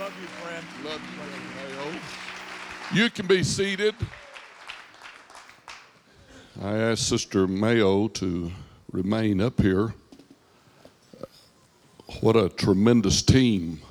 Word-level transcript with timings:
Love 0.00 0.12
you, 0.18 0.26
friend. 0.28 0.64
Love 0.82 1.02
you, 1.12 1.92
Mayo. 2.94 3.04
You 3.04 3.10
can 3.10 3.26
be 3.26 3.42
seated. 3.42 3.94
I 6.62 6.74
asked 6.78 7.06
Sister 7.06 7.46
Mayo 7.46 8.08
to 8.08 8.50
remain 8.90 9.42
up 9.42 9.60
here. 9.60 9.92
What 12.22 12.34
a 12.34 12.48
tremendous 12.48 13.20
team. 13.20 13.82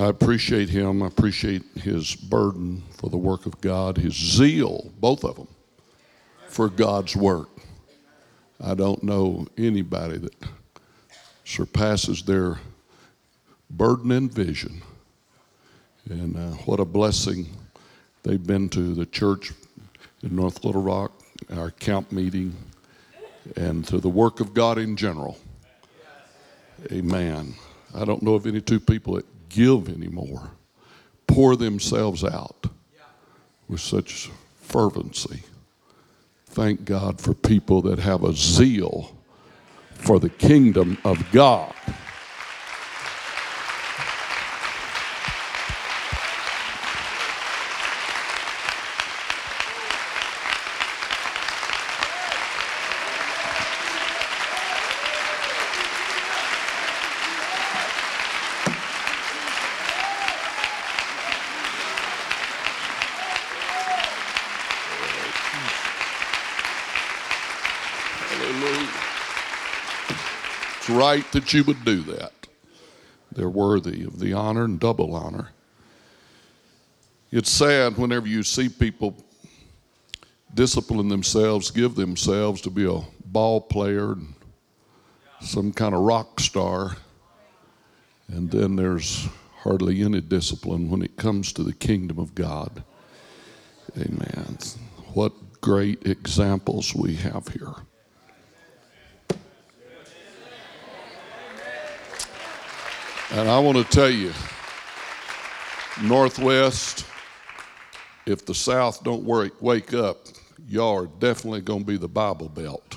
I 0.00 0.08
appreciate 0.08 0.70
him. 0.70 1.02
I 1.02 1.08
appreciate 1.08 1.62
his 1.74 2.14
burden 2.14 2.82
for 2.96 3.10
the 3.10 3.18
work 3.18 3.44
of 3.44 3.60
God, 3.60 3.98
his 3.98 4.14
zeal, 4.14 4.90
both 4.98 5.24
of 5.24 5.36
them, 5.36 5.48
for 6.48 6.70
God's 6.70 7.14
work. 7.14 7.50
I 8.58 8.74
don't 8.74 9.02
know 9.02 9.46
anybody 9.58 10.16
that 10.16 10.34
surpasses 11.44 12.22
their 12.22 12.60
burden 13.68 14.10
and 14.12 14.32
vision. 14.32 14.80
And 16.08 16.34
uh, 16.34 16.56
what 16.64 16.80
a 16.80 16.86
blessing 16.86 17.48
they've 18.22 18.46
been 18.46 18.70
to 18.70 18.94
the 18.94 19.04
church 19.04 19.52
in 20.22 20.34
North 20.34 20.64
Little 20.64 20.82
Rock, 20.82 21.12
our 21.52 21.72
camp 21.72 22.10
meeting, 22.10 22.56
and 23.54 23.86
to 23.88 23.98
the 23.98 24.08
work 24.08 24.40
of 24.40 24.54
God 24.54 24.78
in 24.78 24.96
general. 24.96 25.36
Amen. 26.90 27.54
I 27.94 28.06
don't 28.06 28.22
know 28.22 28.32
of 28.32 28.46
any 28.46 28.62
two 28.62 28.80
people 28.80 29.16
that 29.16 29.26
give 29.50 29.88
anymore, 29.88 30.52
pour 31.26 31.56
themselves 31.56 32.24
out 32.24 32.66
with 33.68 33.80
such 33.80 34.30
fervency. 34.62 35.42
Thank 36.46 36.84
God 36.84 37.20
for 37.20 37.34
people 37.34 37.82
that 37.82 37.98
have 37.98 38.24
a 38.24 38.32
zeal 38.32 39.14
for 39.94 40.18
the 40.18 40.30
kingdom 40.30 40.98
of 41.04 41.24
God. 41.30 41.74
Hallelujah. 68.60 68.90
It's 70.76 70.90
right 70.90 71.32
that 71.32 71.54
you 71.54 71.64
would 71.64 71.82
do 71.82 72.02
that. 72.02 72.32
They're 73.32 73.48
worthy 73.48 74.04
of 74.04 74.18
the 74.18 74.34
honor 74.34 74.64
and 74.64 74.78
double 74.78 75.14
honor. 75.14 75.48
It's 77.30 77.50
sad 77.50 77.96
whenever 77.96 78.26
you 78.26 78.42
see 78.42 78.68
people 78.68 79.16
discipline 80.52 81.08
themselves, 81.08 81.70
give 81.70 81.94
themselves 81.94 82.60
to 82.62 82.70
be 82.70 82.84
a 82.84 83.00
ball 83.24 83.62
player, 83.62 84.12
and 84.12 84.34
some 85.40 85.72
kind 85.72 85.94
of 85.94 86.02
rock 86.02 86.38
star, 86.38 86.96
and 88.28 88.50
then 88.50 88.76
there's 88.76 89.26
hardly 89.62 90.02
any 90.02 90.20
discipline 90.20 90.90
when 90.90 91.00
it 91.00 91.16
comes 91.16 91.54
to 91.54 91.62
the 91.62 91.72
kingdom 91.72 92.18
of 92.18 92.34
God. 92.34 92.84
Amen. 93.96 94.58
What 95.14 95.32
great 95.62 96.06
examples 96.06 96.94
we 96.94 97.14
have 97.16 97.48
here. 97.48 97.74
And 103.32 103.48
I 103.48 103.60
want 103.60 103.78
to 103.78 103.84
tell 103.84 104.10
you, 104.10 104.32
Northwest, 106.02 107.06
if 108.26 108.44
the 108.44 108.54
South 108.54 109.04
don't 109.04 109.22
wake, 109.22 109.94
up, 109.94 110.26
y'all 110.66 111.04
are 111.04 111.06
definitely 111.06 111.60
going 111.60 111.80
to 111.80 111.86
be 111.86 111.96
the 111.96 112.08
Bible 112.08 112.48
Belt. 112.48 112.96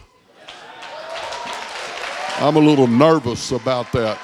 I'm 2.38 2.56
a 2.56 2.60
little 2.60 2.88
nervous 2.88 3.52
about 3.52 3.92
that. 3.92 4.18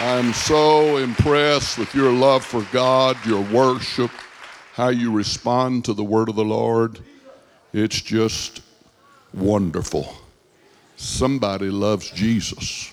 I'm 0.00 0.34
so 0.34 0.98
impressed 0.98 1.78
with 1.78 1.94
your 1.94 2.12
love 2.12 2.44
for 2.44 2.60
God, 2.72 3.16
your 3.24 3.40
worship, 3.40 4.10
how 4.72 4.88
you 4.88 5.12
respond 5.12 5.84
to 5.84 5.92
the 5.92 6.04
word 6.04 6.30
of 6.30 6.34
the 6.34 6.44
Lord. 6.44 6.98
It's 7.74 8.00
just 8.00 8.62
wonderful. 9.34 10.14
Somebody 10.96 11.68
loves 11.68 12.10
Jesus. 12.10 12.90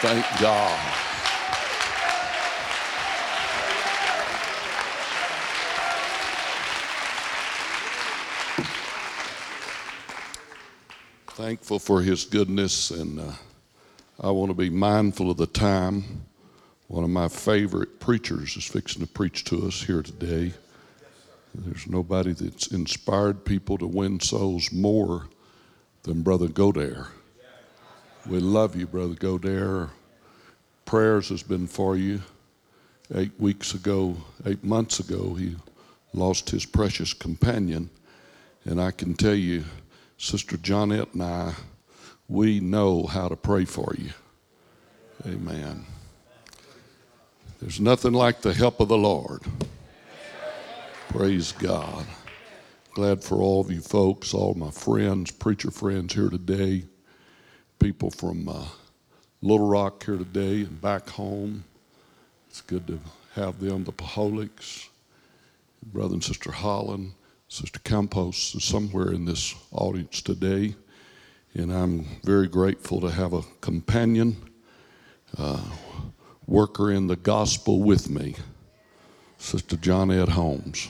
Thank 0.00 0.24
God. 0.40 0.96
Thankful 11.28 11.78
for 11.78 12.02
his 12.02 12.24
goodness, 12.24 12.90
and 12.90 13.20
uh, 13.20 13.32
I 14.20 14.30
want 14.30 14.50
to 14.50 14.54
be 14.54 14.68
mindful 14.68 15.30
of 15.30 15.36
the 15.36 15.46
time. 15.46 16.22
One 16.90 17.04
of 17.04 17.10
my 17.10 17.28
favorite 17.28 18.00
preachers 18.00 18.56
is 18.56 18.64
fixing 18.64 19.00
to 19.00 19.06
preach 19.06 19.44
to 19.44 19.64
us 19.68 19.80
here 19.80 20.02
today. 20.02 20.52
There's 21.54 21.86
nobody 21.86 22.32
that's 22.32 22.66
inspired 22.66 23.44
people 23.44 23.78
to 23.78 23.86
win 23.86 24.18
souls 24.18 24.72
more 24.72 25.28
than 26.02 26.22
Brother 26.22 26.48
Godare. 26.48 27.06
We 28.26 28.40
love 28.40 28.74
you, 28.74 28.88
Brother 28.88 29.14
Godare. 29.14 29.90
Prayers 30.84 31.28
has 31.28 31.44
been 31.44 31.68
for 31.68 31.96
you. 31.96 32.22
Eight 33.14 33.38
weeks 33.38 33.72
ago, 33.72 34.16
eight 34.44 34.64
months 34.64 34.98
ago, 34.98 35.34
he 35.34 35.54
lost 36.12 36.50
his 36.50 36.66
precious 36.66 37.12
companion. 37.12 37.88
And 38.64 38.80
I 38.80 38.90
can 38.90 39.14
tell 39.14 39.36
you, 39.36 39.62
Sister 40.18 40.56
Johnette 40.56 41.12
and 41.12 41.22
I, 41.22 41.54
we 42.28 42.58
know 42.58 43.04
how 43.04 43.28
to 43.28 43.36
pray 43.36 43.64
for 43.64 43.94
you. 43.96 44.10
Amen. 45.24 45.86
There's 47.60 47.78
nothing 47.78 48.14
like 48.14 48.40
the 48.40 48.54
help 48.54 48.80
of 48.80 48.88
the 48.88 48.96
Lord. 48.96 49.42
Praise 51.08 51.52
God. 51.52 52.06
Glad 52.94 53.22
for 53.22 53.36
all 53.36 53.60
of 53.60 53.70
you 53.70 53.82
folks, 53.82 54.32
all 54.32 54.54
my 54.54 54.70
friends, 54.70 55.30
preacher 55.30 55.70
friends 55.70 56.14
here 56.14 56.30
today, 56.30 56.84
people 57.78 58.10
from 58.10 58.48
uh, 58.48 58.64
Little 59.42 59.68
Rock 59.68 60.02
here 60.04 60.16
today 60.16 60.62
and 60.62 60.80
back 60.80 61.10
home. 61.10 61.64
It's 62.48 62.62
good 62.62 62.86
to 62.86 62.98
have 63.34 63.60
them, 63.60 63.84
the 63.84 63.92
Paholics, 63.92 64.88
brother 65.82 66.14
and 66.14 66.24
sister 66.24 66.52
Holland, 66.52 67.12
sister 67.48 67.78
Campos 67.80 68.54
is 68.54 68.64
somewhere 68.64 69.12
in 69.12 69.26
this 69.26 69.54
audience 69.70 70.22
today. 70.22 70.74
And 71.52 71.70
I'm 71.70 72.06
very 72.24 72.48
grateful 72.48 73.02
to 73.02 73.10
have 73.10 73.34
a 73.34 73.42
companion, 73.60 74.36
uh, 75.36 75.60
worker 76.50 76.90
in 76.90 77.06
the 77.06 77.16
gospel 77.16 77.80
with 77.80 78.10
me, 78.10 78.34
Sister 79.38 79.76
Johnette 79.76 80.28
Holmes. 80.28 80.88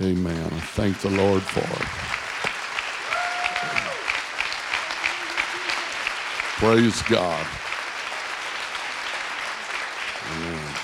Amen. 0.00 0.52
I 0.52 0.60
thank 0.60 0.98
the 0.98 1.10
Lord 1.10 1.42
for 1.42 1.60
it. 1.60 1.88
Praise 6.58 7.02
God. 7.02 7.46
Amen. 10.32 10.74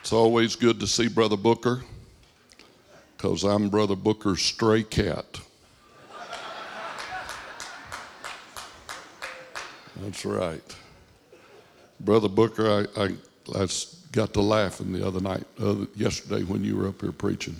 It's 0.00 0.12
always 0.12 0.54
good 0.56 0.78
to 0.80 0.86
see 0.86 1.08
Brother 1.08 1.36
Booker 1.36 1.82
because 3.16 3.42
I'm 3.44 3.68
Brother 3.68 3.96
Booker's 3.96 4.40
stray 4.40 4.82
cat. 4.82 5.40
That's 9.96 10.24
right. 10.24 10.76
Brother 12.00 12.28
Booker, 12.28 12.86
I, 12.96 13.02
I, 13.02 13.14
I 13.54 13.66
got 14.12 14.32
to 14.34 14.40
laughing 14.40 14.92
the 14.92 15.06
other 15.06 15.20
night, 15.20 15.44
uh, 15.60 15.84
yesterday 15.94 16.42
when 16.42 16.64
you 16.64 16.76
were 16.76 16.88
up 16.88 17.00
here 17.00 17.12
preaching. 17.12 17.56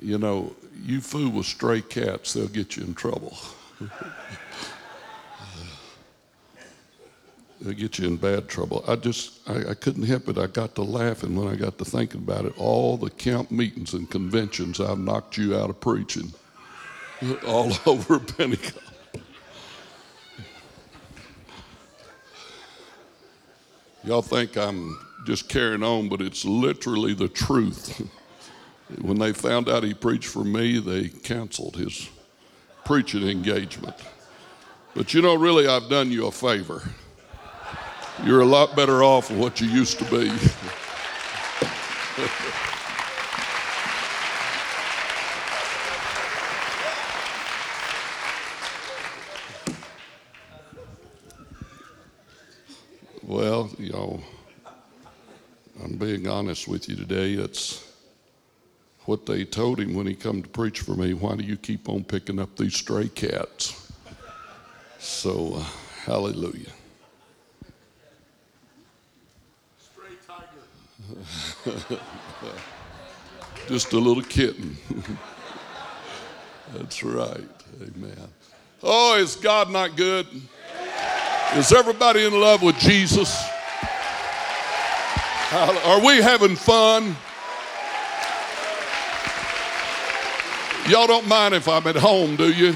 You 0.00 0.18
know, 0.18 0.54
you 0.82 1.00
fool 1.00 1.30
with 1.30 1.46
stray 1.46 1.80
cats, 1.80 2.34
they'll 2.34 2.48
get 2.48 2.76
you 2.76 2.84
in 2.84 2.94
trouble. 2.94 3.36
they'll 7.60 7.74
get 7.74 7.98
you 7.98 8.06
in 8.06 8.16
bad 8.16 8.48
trouble. 8.48 8.84
I 8.86 8.96
just, 8.96 9.48
I, 9.48 9.70
I 9.70 9.74
couldn't 9.74 10.04
help 10.04 10.28
it. 10.28 10.38
I 10.38 10.46
got 10.46 10.74
to 10.76 10.82
laughing 10.82 11.34
when 11.36 11.48
I 11.48 11.56
got 11.56 11.78
to 11.78 11.84
thinking 11.84 12.20
about 12.20 12.44
it. 12.44 12.54
All 12.58 12.96
the 12.96 13.10
camp 13.10 13.50
meetings 13.50 13.94
and 13.94 14.10
conventions, 14.10 14.80
I've 14.80 14.98
knocked 14.98 15.36
you 15.36 15.56
out 15.56 15.70
of 15.70 15.80
preaching 15.80 16.32
all 17.46 17.72
over 17.86 18.18
Pentecost. 18.18 18.89
Y'all 24.04 24.22
think 24.22 24.56
I'm 24.56 24.98
just 25.26 25.48
carrying 25.48 25.82
on, 25.82 26.08
but 26.08 26.22
it's 26.22 26.44
literally 26.44 27.14
the 27.14 27.28
truth. 27.28 28.00
when 29.00 29.18
they 29.18 29.32
found 29.32 29.68
out 29.68 29.82
he 29.82 29.94
preached 29.94 30.28
for 30.28 30.44
me, 30.44 30.78
they 30.78 31.08
canceled 31.08 31.76
his 31.76 32.08
preaching 32.84 33.28
engagement. 33.28 33.96
But 34.94 35.14
you 35.14 35.22
know, 35.22 35.34
really, 35.36 35.68
I've 35.68 35.88
done 35.88 36.10
you 36.10 36.26
a 36.26 36.32
favor. 36.32 36.82
You're 38.24 38.40
a 38.40 38.46
lot 38.46 38.74
better 38.76 39.02
off 39.04 39.28
than 39.28 39.38
what 39.38 39.60
you 39.60 39.68
used 39.68 39.98
to 39.98 40.04
be. 40.06 40.30
well, 53.22 53.70
you 53.78 53.90
know, 53.90 54.20
I'm 55.82 55.96
being 56.20 56.32
honest 56.32 56.68
with 56.68 56.88
you 56.88 56.96
today. 56.96 57.32
It's 57.32 57.86
what 59.04 59.26
they 59.26 59.44
told 59.44 59.80
him 59.80 59.94
when 59.94 60.06
he 60.06 60.14
come 60.14 60.42
to 60.42 60.48
preach 60.48 60.80
for 60.80 60.92
me. 60.92 61.14
Why 61.14 61.36
do 61.36 61.44
you 61.44 61.56
keep 61.56 61.88
on 61.88 62.04
picking 62.04 62.38
up 62.38 62.56
these 62.56 62.74
stray 62.74 63.08
cats? 63.08 63.92
So, 64.98 65.54
uh, 65.56 65.64
hallelujah. 66.04 66.72
Stray 69.78 70.10
tiger. 70.26 72.00
Just 73.68 73.92
a 73.92 73.98
little 73.98 74.22
kitten. 74.22 74.76
That's 76.74 77.02
right. 77.02 77.48
Amen. 77.80 78.28
Oh, 78.82 79.16
is 79.16 79.36
God 79.36 79.70
not 79.70 79.96
good? 79.96 80.26
Is 81.54 81.72
everybody 81.72 82.26
in 82.26 82.38
love 82.38 82.62
with 82.62 82.78
Jesus? 82.78 83.42
Are 85.52 86.04
we 86.04 86.18
having 86.22 86.54
fun? 86.54 87.16
Y'all 90.88 91.06
don't 91.06 91.26
mind 91.26 91.54
if 91.54 91.68
I'm 91.68 91.86
at 91.86 91.96
home, 91.96 92.36
do 92.36 92.52
you? 92.52 92.74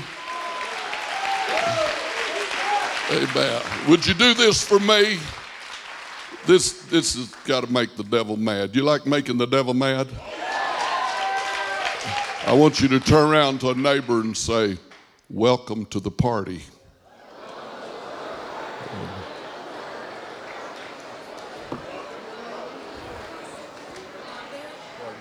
Amen. 3.12 3.62
Would 3.88 4.06
you 4.06 4.14
do 4.14 4.34
this 4.34 4.62
for 4.62 4.80
me? 4.80 5.18
This 6.46 6.82
this 6.86 7.14
has 7.14 7.28
got 7.46 7.64
to 7.64 7.72
make 7.72 7.96
the 7.96 8.02
devil 8.02 8.36
mad. 8.36 8.74
You 8.74 8.82
like 8.82 9.06
making 9.06 9.38
the 9.38 9.46
devil 9.46 9.72
mad? 9.72 10.08
I 12.46 12.52
want 12.52 12.80
you 12.80 12.88
to 12.88 13.00
turn 13.00 13.30
around 13.30 13.60
to 13.60 13.70
a 13.70 13.74
neighbor 13.74 14.20
and 14.20 14.36
say, 14.36 14.78
"Welcome 15.30 15.86
to 15.86 16.00
the 16.00 16.10
party." 16.10 16.62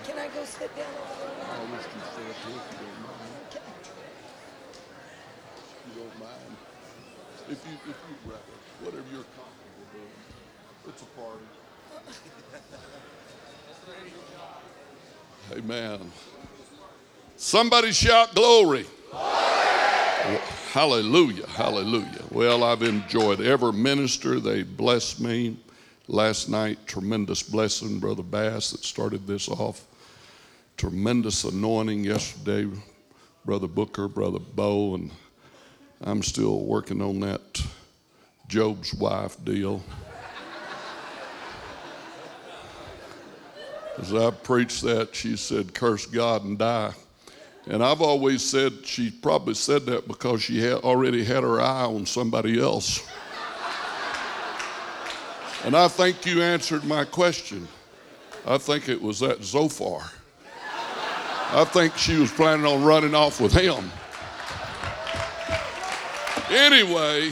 Can 0.04 0.18
I 0.18 0.28
go 0.28 0.44
sit 0.44 0.76
down 0.76 0.86
over 0.94 1.24
there? 1.24 1.34
Okay. 3.48 3.60
you 5.88 6.00
don't 6.00 6.18
mind. 6.20 6.56
If 7.48 7.66
you, 7.66 7.72
if 7.72 7.96
you 8.08 8.16
rather, 8.26 8.56
whatever 8.82 9.04
you're 9.10 9.24
comfortable 9.34 9.86
doing, 9.92 10.20
it's 10.88 11.02
a 11.02 11.06
party. 11.18 11.46
Amen. 15.52 16.12
Somebody 17.54 17.92
shout 17.92 18.34
glory. 18.34 18.84
Hallelujah, 20.72 21.46
hallelujah. 21.46 22.24
Well, 22.32 22.64
I've 22.64 22.82
enjoyed 22.82 23.40
every 23.40 23.72
minister. 23.72 24.40
They 24.40 24.64
blessed 24.64 25.20
me 25.20 25.56
last 26.08 26.48
night. 26.48 26.84
Tremendous 26.88 27.44
blessing, 27.44 28.00
Brother 28.00 28.24
Bass, 28.24 28.72
that 28.72 28.82
started 28.82 29.28
this 29.28 29.48
off. 29.48 29.84
Tremendous 30.76 31.44
anointing 31.44 32.02
yesterday, 32.02 32.68
Brother 33.44 33.68
Booker, 33.68 34.08
Brother 34.08 34.40
Bo, 34.40 34.96
and 34.96 35.12
I'm 36.00 36.24
still 36.24 36.64
working 36.64 37.00
on 37.00 37.20
that 37.20 37.62
Job's 38.48 38.92
wife 38.94 39.36
deal. 39.44 39.80
As 43.96 44.12
I 44.12 44.32
preached 44.32 44.82
that, 44.82 45.14
she 45.14 45.36
said, 45.36 45.72
Curse 45.72 46.06
God 46.06 46.42
and 46.42 46.58
die. 46.58 46.94
And 47.66 47.82
I've 47.82 48.02
always 48.02 48.42
said 48.42 48.84
she 48.84 49.10
probably 49.10 49.54
said 49.54 49.86
that 49.86 50.06
because 50.06 50.42
she 50.42 50.60
had 50.60 50.78
already 50.78 51.24
had 51.24 51.42
her 51.42 51.60
eye 51.60 51.84
on 51.84 52.04
somebody 52.04 52.60
else. 52.60 53.00
and 55.64 55.74
I 55.74 55.88
think 55.88 56.26
you 56.26 56.42
answered 56.42 56.84
my 56.84 57.04
question. 57.04 57.66
I 58.46 58.58
think 58.58 58.90
it 58.90 59.00
was 59.00 59.20
that 59.20 59.42
Zophar. 59.42 60.02
I 61.52 61.64
think 61.64 61.96
she 61.96 62.16
was 62.16 62.30
planning 62.32 62.66
on 62.66 62.84
running 62.84 63.14
off 63.14 63.40
with 63.40 63.52
him. 63.52 63.90
Anyway, 66.50 67.30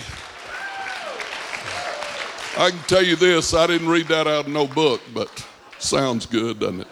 I 2.57 2.71
can 2.71 2.79
tell 2.87 3.03
you 3.03 3.17
this 3.17 3.53
I 3.53 3.67
didn't 3.67 3.89
read 3.89 4.09
that 4.09 4.27
out 4.27 4.47
of 4.47 4.53
no 4.53 4.67
book, 4.67 5.03
but 5.13 5.47
sounds 5.79 6.25
good, 6.25 6.61
doesn't 6.61 6.81
it? 6.81 6.89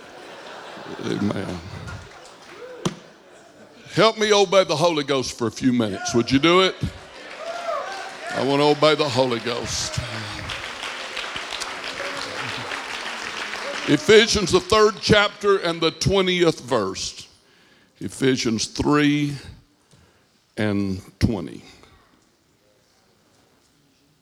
Amen. 1.07 1.61
Help 3.95 4.19
me 4.19 4.33
obey 4.33 4.63
the 4.63 4.77
Holy 4.77 5.03
Ghost 5.03 5.37
for 5.37 5.49
a 5.49 5.51
few 5.51 5.73
minutes. 5.73 6.15
Would 6.15 6.31
you 6.31 6.39
do 6.39 6.61
it? 6.61 6.77
I 8.33 8.45
want 8.45 8.61
to 8.61 8.67
obey 8.67 8.95
the 8.95 9.09
Holy 9.09 9.41
Ghost. 9.41 9.99
Ephesians, 13.89 14.53
the 14.53 14.61
third 14.61 14.95
chapter 15.01 15.59
and 15.59 15.81
the 15.81 15.91
20th 15.91 16.61
verse. 16.61 17.27
Ephesians 17.99 18.67
3 18.67 19.35
and 20.57 21.03
20. 21.19 21.65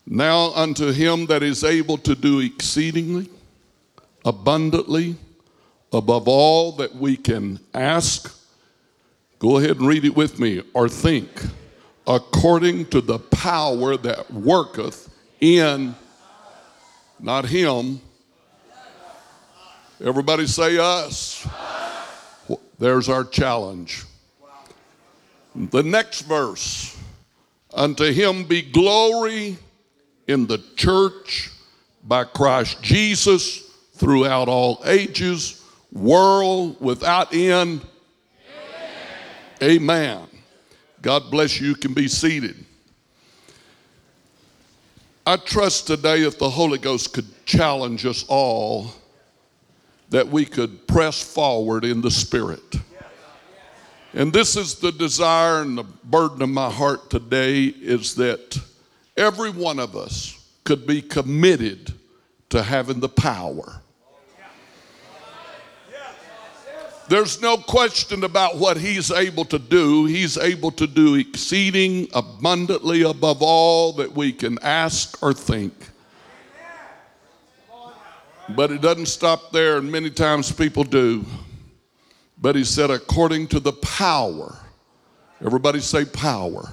Now 0.07 0.53
unto 0.55 0.93
him 0.93 1.27
that 1.27 1.43
is 1.43 1.63
able 1.63 1.99
to 1.99 2.15
do 2.15 2.41
exceedingly, 2.41 3.29
abundantly, 4.25 5.17
above 5.93 6.27
all 6.27 6.73
that 6.73 6.95
we 6.95 7.19
can 7.19 7.61
ask, 7.75 8.35
go 9.39 9.59
ahead 9.59 9.79
and 9.79 9.87
read 9.87 10.05
it 10.05 10.17
with 10.17 10.39
me, 10.39 10.63
or 10.75 10.89
think, 10.89 11.29
according 12.07 12.87
to 12.87 13.01
the 13.01 13.19
power 13.19 13.97
that 13.97 14.31
worketh 14.33 15.09
in, 15.41 15.95
not 17.21 17.45
him. 17.45 18.01
Everybody 20.03 20.47
say 20.47 20.79
us. 20.79 21.47
There's 22.79 23.09
our 23.09 23.25
challenge. 23.25 24.05
The 25.55 25.83
next 25.83 26.23
verse. 26.23 26.97
Unto 27.75 28.13
him 28.13 28.45
be 28.45 28.63
glory 28.63 29.59
in 30.27 30.47
the 30.47 30.59
church 30.77 31.51
by 32.05 32.25
Christ 32.25 32.83
Jesus 32.83 33.63
throughout 33.95 34.49
all 34.49 34.81
ages, 34.85 35.65
world 35.93 36.81
without 36.81 37.35
end. 37.35 37.85
Amen. 39.63 40.27
God 41.03 41.31
bless 41.31 41.61
you. 41.61 41.69
You 41.69 41.75
can 41.75 41.95
be 41.95 42.09
seated. 42.09 42.65
I 45.27 45.37
trust 45.37 45.87
today 45.87 46.23
if 46.23 46.39
the 46.39 46.49
Holy 46.49 46.79
Ghost 46.79 47.13
could 47.13 47.27
challenge 47.45 48.07
us 48.07 48.25
all 48.29 48.93
that 50.11 50.27
we 50.27 50.45
could 50.45 50.87
press 50.87 51.23
forward 51.23 51.85
in 51.85 52.01
the 52.01 52.11
Spirit. 52.11 52.77
And 54.15 54.33
this 54.33 54.57
is 54.57 54.77
the 54.77 54.91
desire 54.91 55.61
and 55.61 55.77
the 55.77 55.85
burden 55.85 56.41
of 56.41 56.49
my 56.49 56.71
heart 56.71 57.11
today 57.11 57.65
is 57.65 58.15
that 58.15 58.59
every 59.17 59.51
one 59.51 59.79
of 59.79 59.97
us 59.97 60.43
could 60.65 60.87
be 60.87 61.03
committed 61.03 61.93
to 62.51 62.63
having 62.63 63.01
the 63.01 63.09
power. 63.09 63.83
There's 67.09 67.41
no 67.41 67.57
question 67.57 68.23
about 68.25 68.57
what 68.59 68.77
he's 68.77 69.11
able 69.11 69.47
to 69.47 69.59
do. 69.59 70.05
He's 70.05 70.37
able 70.37 70.71
to 70.73 70.87
do 70.87 71.15
exceeding 71.15 72.07
abundantly 72.15 73.03
above 73.03 73.41
all 73.41 73.95
that 73.95 74.13
we 74.13 74.31
can 74.33 74.59
ask 74.61 75.23
or 75.23 75.33
think. 75.33 75.73
But 78.51 78.71
it 78.71 78.83
doesn't 78.83 79.07
stop 79.07 79.53
there, 79.53 79.79
and 79.79 79.91
many 79.91 80.11
times 80.11 80.53
people 80.53 80.85
do. 80.85 81.25
But 82.41 82.57
he 82.57 82.65
said, 82.65 82.91
according 82.91 83.49
to 83.49 83.61
the 83.61 83.73
power, 83.73 84.59
everybody 85.45 85.81
say 85.81 86.05
power, 86.05 86.73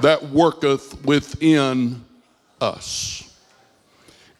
that 0.00 0.22
worketh 0.30 1.04
within 1.04 2.04
us. 2.60 3.36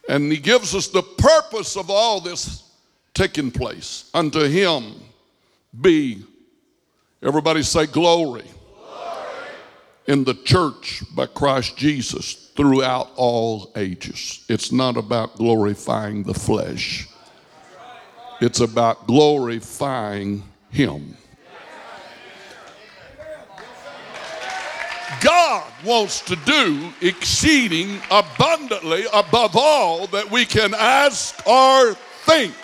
And 0.08 0.32
he 0.32 0.38
gives 0.38 0.74
us 0.74 0.88
the 0.88 1.02
purpose 1.02 1.76
of 1.76 1.90
all 1.90 2.20
this 2.20 2.61
taking 3.14 3.50
place. 3.50 4.10
Unto 4.14 4.40
him 4.40 4.94
be, 5.80 6.24
everybody 7.22 7.62
say, 7.62 7.86
glory, 7.86 8.44
in 10.06 10.24
the 10.24 10.34
church 10.34 11.02
by 11.14 11.26
Christ 11.26 11.76
Jesus 11.76 12.50
throughout 12.56 13.10
all 13.16 13.70
ages. 13.76 14.44
It's 14.48 14.72
not 14.72 14.96
about 14.96 15.36
glorifying 15.36 16.22
the 16.22 16.34
flesh, 16.34 17.08
it's 18.40 18.60
about 18.60 19.06
glorifying 19.06 20.42
him. 20.70 21.16
God 25.20 25.70
wants 25.84 26.20
to 26.22 26.36
do 26.36 26.90
exceeding 27.00 28.00
abundantly 28.10 29.04
above 29.12 29.54
all 29.54 30.08
that 30.08 30.28
we 30.28 30.44
can 30.44 30.74
ask 30.74 31.46
or 31.46 31.94
think. 32.24 32.54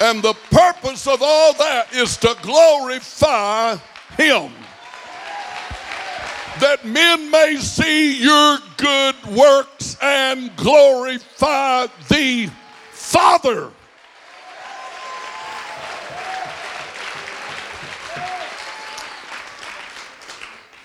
And 0.00 0.22
the 0.22 0.34
purpose 0.50 1.08
of 1.08 1.22
all 1.22 1.54
that 1.54 1.92
is 1.92 2.16
to 2.18 2.36
glorify 2.42 3.76
Him. 4.16 4.52
That 6.60 6.84
men 6.84 7.30
may 7.30 7.56
see 7.56 8.22
your 8.22 8.58
good 8.76 9.16
works 9.26 9.96
and 10.00 10.54
glorify 10.56 11.86
the 12.08 12.48
Father. 12.92 13.70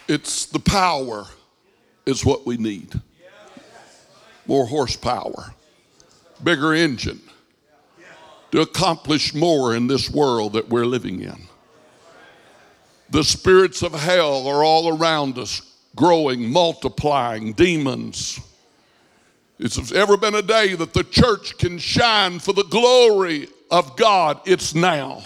It's 0.07 0.47
the 0.47 0.59
power 0.59 1.27
is 2.05 2.25
what 2.25 2.47
we 2.47 2.57
need. 2.57 2.99
More 4.47 4.65
horsepower, 4.65 5.53
bigger 6.43 6.73
engine 6.73 7.21
to 8.53 8.61
accomplish 8.61 9.33
more 9.33 9.75
in 9.75 9.87
this 9.87 10.11
world 10.11 10.53
that 10.53 10.69
we're 10.69 10.85
living 10.85 11.21
in. 11.21 11.35
The 13.09 13.23
spirits 13.23 13.81
of 13.81 13.93
hell 13.93 14.45
are 14.47 14.63
all 14.63 14.95
around 14.95 15.39
us, 15.39 15.73
growing, 15.95 16.51
multiplying, 16.51 17.53
demons. 17.53 18.39
It's 19.57 19.91
ever 19.91 20.17
been 20.17 20.35
a 20.35 20.43
day 20.43 20.75
that 20.75 20.93
the 20.93 21.03
church 21.03 21.57
can 21.57 21.79
shine 21.79 22.37
for 22.37 22.53
the 22.53 22.65
glory 22.65 23.47
of 23.71 23.97
God, 23.97 24.39
it's 24.45 24.75
now. 24.75 25.23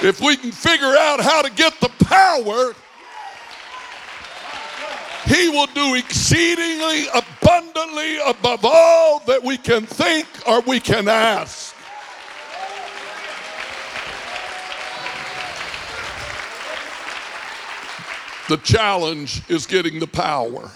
If 0.00 0.18
we 0.18 0.38
can 0.38 0.50
figure 0.50 0.96
out 0.98 1.20
how 1.20 1.42
to 1.42 1.50
get 1.50 1.78
the 1.82 1.90
power, 2.06 2.72
He 5.26 5.48
will 5.48 5.66
do 5.66 5.94
exceedingly 5.94 7.06
abundantly 7.08 8.18
above 8.26 8.60
all 8.64 9.20
that 9.20 9.42
we 9.42 9.56
can 9.56 9.86
think 9.86 10.26
or 10.46 10.60
we 10.60 10.80
can 10.80 11.08
ask. 11.08 11.74
The 18.50 18.58
challenge 18.58 19.40
is 19.48 19.66
getting 19.66 19.98
the 19.98 20.06
power. 20.06 20.70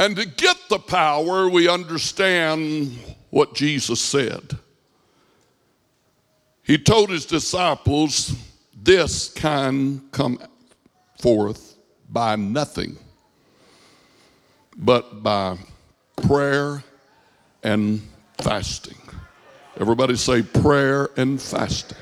And 0.00 0.16
to 0.16 0.26
get 0.26 0.56
the 0.68 0.80
power, 0.80 1.48
we 1.48 1.68
understand 1.68 2.98
what 3.30 3.54
Jesus 3.54 4.00
said. 4.00 4.58
He 6.64 6.76
told 6.76 7.10
his 7.10 7.24
disciples, 7.24 8.34
This 8.74 9.28
can 9.28 10.02
come 10.10 10.40
forth 11.20 11.71
by 12.12 12.36
nothing 12.36 12.96
but 14.76 15.22
by 15.22 15.56
prayer 16.16 16.82
and 17.62 18.02
fasting. 18.38 18.96
Everybody 19.78 20.16
say 20.16 20.42
prayer 20.42 21.10
and 21.16 21.40
fasting. 21.40 21.98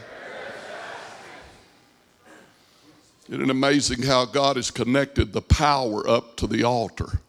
Isn't 3.28 3.42
it 3.42 3.50
amazing 3.50 4.02
how 4.02 4.24
God 4.24 4.56
has 4.56 4.72
connected 4.72 5.32
the 5.32 5.42
power 5.42 6.08
up 6.08 6.36
to 6.38 6.48
the 6.48 6.64
altar? 6.64 7.20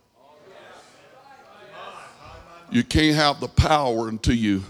You 2.71 2.83
can't 2.83 3.15
have 3.15 3.39
the 3.39 3.49
power 3.49 4.09
until 4.09 4.33
you 4.33 4.63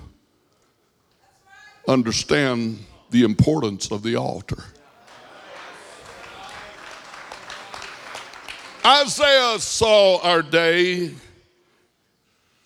understand 1.88 2.80
the 3.12 3.24
importance 3.24 3.92
of 3.92 4.04
the 4.04 4.16
altar. 4.16 4.64
Isaiah 8.86 9.60
saw 9.60 10.20
our 10.22 10.42
day. 10.42 11.12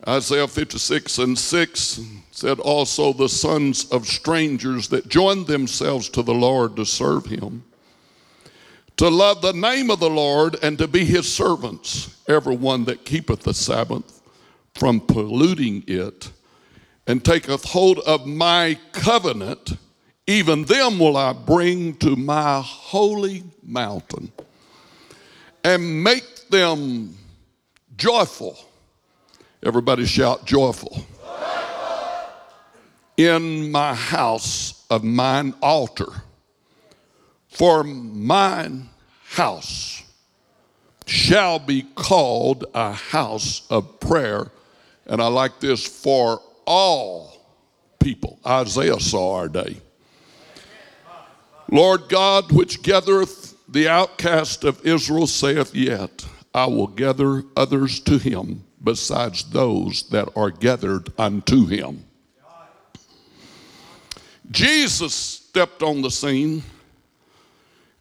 Isaiah 0.08 0.48
56 0.48 1.18
and 1.18 1.38
6 1.38 2.00
said, 2.32 2.60
Also 2.60 3.12
the 3.12 3.28
sons 3.28 3.86
of 3.92 4.08
strangers 4.08 4.88
that 4.90 5.10
joined 5.10 5.48
themselves 5.48 6.08
to 6.10 6.22
the 6.22 6.34
Lord 6.34 6.76
to 6.78 6.86
serve 6.86 7.26
him, 7.26 7.64
to 8.98 9.10
love 9.10 9.42
the 9.42 9.54
name 9.54 9.90
of 9.90 10.00
the 10.00 10.10
Lord 10.10 10.58
and 10.64 10.78
to 10.78 10.88
be 10.88 11.04
his 11.04 11.32
servants, 11.32 12.22
everyone 12.30 12.86
that 12.86 13.04
keepeth 13.04 13.42
the 13.42 13.54
Sabbath 13.54 14.22
from 14.74 15.02
polluting 15.02 15.84
it 15.88 16.32
and 17.08 17.24
taketh 17.24 17.66
hold 17.66 18.00
of 18.00 18.26
my 18.26 18.80
covenant, 18.94 19.78
even 20.28 20.64
them 20.64 20.98
will 20.98 21.18
I 21.18 21.34
bring 21.34 21.96
to 21.98 22.16
my 22.16 22.62
holy 22.62 23.44
mountain 23.64 24.32
and 25.66 26.04
make 26.04 26.48
them 26.50 27.18
joyful. 27.98 28.56
Everybody 29.64 30.06
shout 30.06 30.46
joyful. 30.46 31.04
In 33.18 33.72
my 33.72 33.96
house 33.96 34.86
of 34.92 35.04
mine 35.04 35.56
altar. 35.64 36.22
For 37.48 37.84
mine 37.84 38.90
house 39.24 40.04
shall 41.08 41.58
be 41.58 41.82
called 41.96 42.66
a 42.76 42.92
house 42.92 43.66
of 43.72 44.00
prayer. 44.00 44.52
And 45.08 45.20
I 45.20 45.28
like 45.28 45.60
this 45.60 45.84
for 45.84 46.42
all 46.68 47.58
people. 48.00 48.40
Isaiah 48.46 49.00
saw 49.00 49.38
our 49.38 49.50
day. 49.50 49.78
Lord 51.72 52.08
God, 52.08 52.52
which 52.52 52.84
gathereth 52.84 53.45
the 53.76 53.90
outcast 53.90 54.64
of 54.64 54.86
Israel, 54.86 55.28
saith 55.28 55.76
yet, 55.76 56.26
I 56.54 56.66
will 56.66 56.88
gather 56.88 57.44
others 57.58 58.00
to 58.02 58.18
him 58.18 58.64
besides 58.82 59.44
those 59.44 60.04
that 60.10 60.30
are 60.36 60.50
gathered 60.50 61.10
unto 61.18 61.66
him. 61.66 62.06
Jesus 64.50 65.14
stepped 65.14 65.84
on 65.84 66.02
the 66.02 66.10
scene 66.10 66.64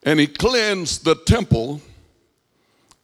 and 0.05 0.21
he 0.21 0.27
cleansed 0.27 1.05
the 1.05 1.17
temple 1.17 1.81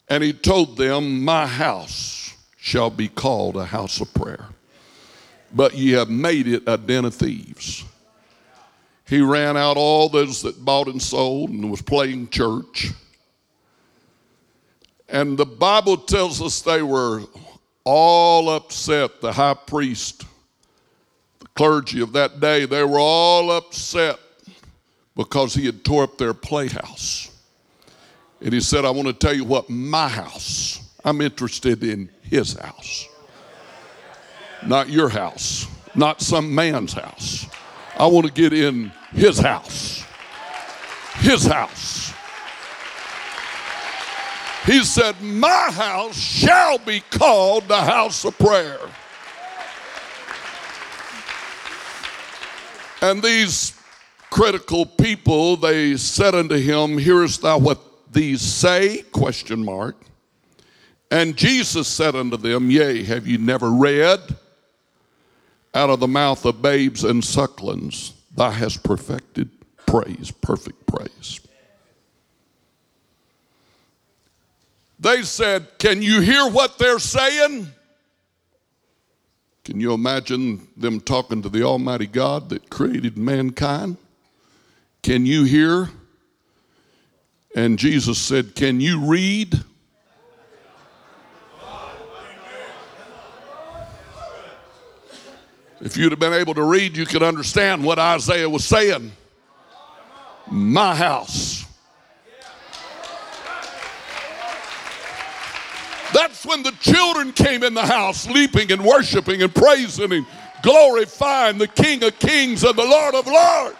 and 0.08 0.22
he 0.22 0.32
told 0.32 0.76
them, 0.76 1.24
My 1.24 1.46
house 1.46 2.34
shall 2.56 2.90
be 2.90 3.08
called 3.08 3.56
a 3.56 3.64
house 3.64 4.00
of 4.00 4.14
prayer 4.14 4.46
but 5.52 5.76
ye 5.76 5.90
have 5.92 6.08
made 6.08 6.46
it 6.46 6.62
a 6.66 6.76
den 6.76 7.04
of 7.04 7.14
thieves. 7.14 7.84
He 9.10 9.20
ran 9.20 9.56
out 9.56 9.76
all 9.76 10.08
those 10.08 10.40
that 10.42 10.64
bought 10.64 10.86
and 10.86 11.02
sold 11.02 11.50
and 11.50 11.68
was 11.70 11.82
playing 11.82 12.28
church. 12.28 12.92
And 15.08 15.36
the 15.36 15.44
Bible 15.44 15.96
tells 15.96 16.40
us 16.40 16.62
they 16.62 16.82
were 16.82 17.24
all 17.84 18.48
upset. 18.48 19.20
The 19.20 19.32
high 19.32 19.54
priest, 19.54 20.24
the 21.40 21.48
clergy 21.56 22.00
of 22.00 22.12
that 22.12 22.38
day, 22.38 22.66
they 22.66 22.84
were 22.84 23.00
all 23.00 23.50
upset 23.50 24.20
because 25.16 25.54
he 25.54 25.66
had 25.66 25.84
tore 25.84 26.04
up 26.04 26.16
their 26.16 26.32
playhouse. 26.32 27.32
And 28.40 28.52
he 28.54 28.60
said, 28.60 28.84
I 28.84 28.90
want 28.90 29.08
to 29.08 29.12
tell 29.12 29.34
you 29.34 29.44
what, 29.44 29.68
my 29.68 30.08
house, 30.08 30.80
I'm 31.04 31.20
interested 31.20 31.82
in 31.82 32.08
his 32.22 32.56
house 32.56 33.08
not 34.66 34.88
your 34.88 35.08
house, 35.08 35.66
not 35.94 36.20
some 36.20 36.54
man's 36.54 36.92
house. 36.92 37.46
I 38.00 38.06
want 38.06 38.26
to 38.26 38.32
get 38.32 38.54
in 38.54 38.90
his 39.12 39.38
house. 39.38 40.02
His 41.16 41.44
house. 41.44 42.14
He 44.64 44.82
said, 44.84 45.20
My 45.20 45.68
house 45.70 46.16
shall 46.16 46.78
be 46.78 47.00
called 47.10 47.68
the 47.68 47.82
house 47.82 48.24
of 48.24 48.38
prayer. 48.38 48.78
And 53.02 53.22
these 53.22 53.78
critical 54.30 54.86
people, 54.86 55.58
they 55.58 55.98
said 55.98 56.34
unto 56.34 56.56
him, 56.56 56.96
Hearest 56.96 57.42
thou 57.42 57.58
what 57.58 57.82
these 58.10 58.40
say? 58.40 59.02
Question 59.12 59.62
mark. 59.62 59.96
And 61.10 61.36
Jesus 61.36 61.86
said 61.86 62.16
unto 62.16 62.38
them, 62.38 62.70
Yea, 62.70 63.02
have 63.02 63.26
you 63.26 63.36
never 63.36 63.70
read? 63.70 64.20
Out 65.74 65.90
of 65.90 66.00
the 66.00 66.08
mouth 66.08 66.44
of 66.44 66.62
babes 66.62 67.04
and 67.04 67.24
sucklings, 67.24 68.12
thou 68.34 68.50
hast 68.50 68.82
perfected 68.82 69.50
praise, 69.86 70.30
perfect 70.30 70.86
praise. 70.86 71.40
They 74.98 75.22
said, 75.22 75.66
Can 75.78 76.02
you 76.02 76.20
hear 76.20 76.48
what 76.48 76.78
they're 76.78 76.98
saying? 76.98 77.68
Can 79.64 79.80
you 79.80 79.92
imagine 79.92 80.68
them 80.76 81.00
talking 81.00 81.42
to 81.42 81.48
the 81.48 81.62
Almighty 81.62 82.06
God 82.06 82.48
that 82.50 82.70
created 82.70 83.16
mankind? 83.16 83.96
Can 85.02 85.24
you 85.26 85.44
hear? 85.44 85.90
And 87.54 87.78
Jesus 87.78 88.18
said, 88.18 88.54
Can 88.54 88.80
you 88.80 89.00
read? 89.06 89.60
If 95.80 95.96
you'd 95.96 96.12
have 96.12 96.18
been 96.18 96.34
able 96.34 96.54
to 96.54 96.62
read, 96.62 96.96
you 96.96 97.06
could 97.06 97.22
understand 97.22 97.82
what 97.82 97.98
Isaiah 97.98 98.48
was 98.48 98.64
saying. 98.64 99.12
My 100.50 100.94
house. 100.94 101.64
That's 106.12 106.44
when 106.44 106.62
the 106.62 106.72
children 106.80 107.32
came 107.32 107.62
in 107.62 107.72
the 107.72 107.86
house, 107.86 108.28
leaping 108.28 108.70
and 108.72 108.84
worshiping 108.84 109.42
and 109.42 109.54
praising 109.54 110.12
and 110.12 110.26
glorifying 110.62 111.56
the 111.56 111.68
King 111.68 112.02
of 112.04 112.18
Kings 112.18 112.64
and 112.64 112.76
the 112.76 112.84
Lord 112.84 113.14
of 113.14 113.26
Lords. 113.26 113.76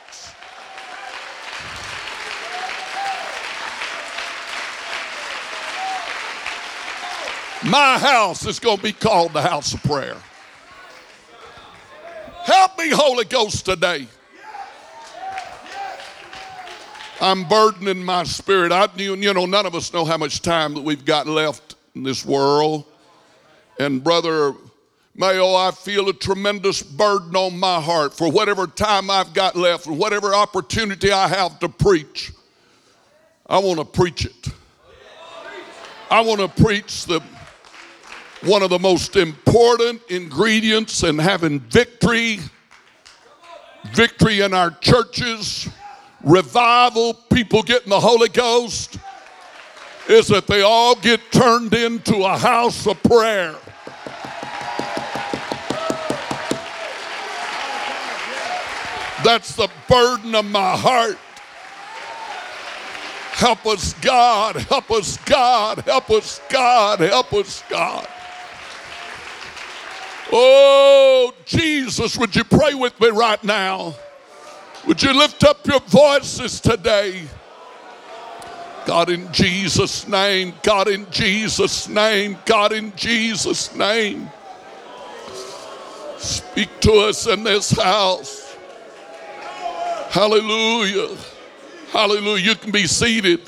My 7.63 7.99
house 7.99 8.47
is 8.47 8.59
going 8.59 8.79
to 8.79 8.83
be 8.83 8.93
called 8.93 9.35
the 9.35 9.43
house 9.43 9.75
of 9.75 9.83
prayer. 9.83 10.17
Help 12.45 12.79
me, 12.79 12.91
Holy 12.91 13.25
Ghost, 13.25 13.65
today. 13.65 14.07
I'm 17.21 17.45
burdening 17.45 18.03
my 18.03 18.25
spirit. 18.25 18.73
I, 18.73 18.89
you, 18.97 19.15
you 19.15 19.35
know, 19.35 19.45
none 19.45 19.67
of 19.67 19.75
us 19.75 19.93
know 19.93 20.07
how 20.07 20.17
much 20.17 20.41
time 20.41 20.75
that 20.75 20.81
we've 20.81 21.05
got 21.05 21.27
left 21.27 21.75
in 21.95 22.03
this 22.03 22.25
world. 22.25 22.87
And 23.79 24.03
Brother 24.03 24.55
Mayo, 25.15 25.55
I 25.55 25.71
feel 25.71 26.09
a 26.09 26.15
tremendous 26.15 26.83
burden 26.83 27.37
on 27.37 27.59
my 27.59 27.79
heart 27.79 28.15
for 28.15 28.31
whatever 28.31 28.67
time 28.67 29.11
I've 29.11 29.35
got 29.35 29.55
left 29.55 29.87
and 29.87 29.99
whatever 29.99 30.35
opportunity 30.35 31.13
I 31.13 31.29
have 31.29 31.59
to 31.59 31.69
preach. 31.69 32.33
I 33.47 33.59
want 33.59 33.81
to 33.81 33.85
preach 33.85 34.25
it. 34.25 34.49
I 36.11 36.23
want 36.23 36.41
to 36.41 36.63
preach 36.63 37.05
the 37.05 37.23
one 38.43 38.63
of 38.63 38.71
the 38.71 38.79
most 38.79 39.17
important 39.17 40.01
ingredients 40.09 41.03
in 41.03 41.19
having 41.19 41.61
victory, 41.61 42.41
victory 43.93 44.41
in 44.41 44.55
our 44.55 44.71
churches, 44.71 45.69
revival, 46.25 47.15
people 47.15 47.63
getting 47.63 47.91
the 47.91 48.01
Holy 48.01 48.31
Ghost, 48.31 48.99
is 50.09 50.29
that 50.29 50.47
they 50.47 50.63
all 50.63 50.95
get 50.95 51.21
turned 51.31 51.75
into 51.75 52.25
a 52.25 52.37
house 52.37 52.87
of 52.87 53.03
prayer. 53.03 53.55
That's 59.23 59.55
the 59.55 59.69
burden 59.87 60.35
of 60.35 60.47
my 60.47 60.77
heart. 60.77 61.19
Help 63.33 63.67
us, 63.67 63.93
God. 63.95 64.57
Help 64.57 64.91
us, 64.91 65.19
God. 65.19 65.79
Help 65.81 66.11
us, 66.11 66.41
God. 66.49 67.01
Help 67.01 67.33
us, 67.35 67.63
God. 67.69 68.09
Oh, 70.33 71.33
Jesus, 71.45 72.17
would 72.17 72.35
you 72.37 72.45
pray 72.45 72.75
with 72.75 72.99
me 73.01 73.09
right 73.09 73.43
now? 73.43 73.95
Would 74.87 75.03
you 75.03 75.13
lift 75.13 75.45
up 75.45 75.67
your 75.67 75.81
voices 75.81 76.61
today? 76.61 77.23
God, 78.87 79.11
in 79.11 79.31
Jesus' 79.33 80.09
name, 80.09 80.55
God, 80.63 80.89
in 80.89 81.07
Jesus' 81.11 81.89
name, 81.89 82.39
God, 82.47 82.73
in 82.73 82.95
Jesus' 82.97 83.75
name. 83.75 84.31
Speak 86.19 86.69
to 86.81 86.93
us 86.93 87.27
in 87.27 87.45
this 87.45 87.71
house. 87.71 88.57
Hallelujah. 90.11 91.17
Hallelujah. 91.91 92.45
You 92.45 92.55
can 92.55 92.71
be 92.71 92.87
seated. 92.87 93.41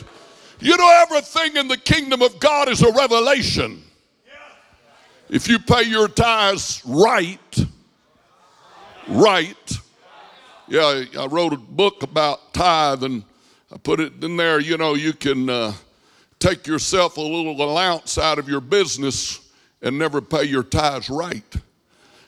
You 0.61 0.77
know, 0.77 1.03
everything 1.03 1.57
in 1.57 1.69
the 1.69 1.77
kingdom 1.77 2.23
of 2.23 2.39
God 2.39 2.69
is 2.69 2.83
a 2.83 2.93
revelation. 2.93 3.83
If 5.33 5.49
you 5.49 5.59
pay 5.59 5.85
your 5.85 6.09
tithes 6.09 6.83
right, 6.85 7.67
right, 9.09 9.79
yeah, 10.69 11.05
I 11.19 11.25
wrote 11.25 11.55
a 11.55 11.57
book 11.57 12.03
about 12.03 12.53
tithe 12.53 13.03
and 13.03 13.25
I 13.73 13.79
put 13.79 13.99
it 13.99 14.23
in 14.23 14.37
there. 14.37 14.61
You 14.61 14.77
know, 14.77 14.93
you 14.93 15.15
can 15.15 15.49
uh, 15.49 15.73
take 16.39 16.67
yourself 16.67 17.17
a 17.17 17.23
little 17.23 17.63
allowance 17.63 18.19
out 18.19 18.39
of 18.39 18.47
your 18.47 18.61
business 18.61 19.51
and 19.81 19.99
never 19.99 20.21
pay 20.21 20.45
your 20.45 20.63
tithes 20.63 21.09
right. 21.09 21.57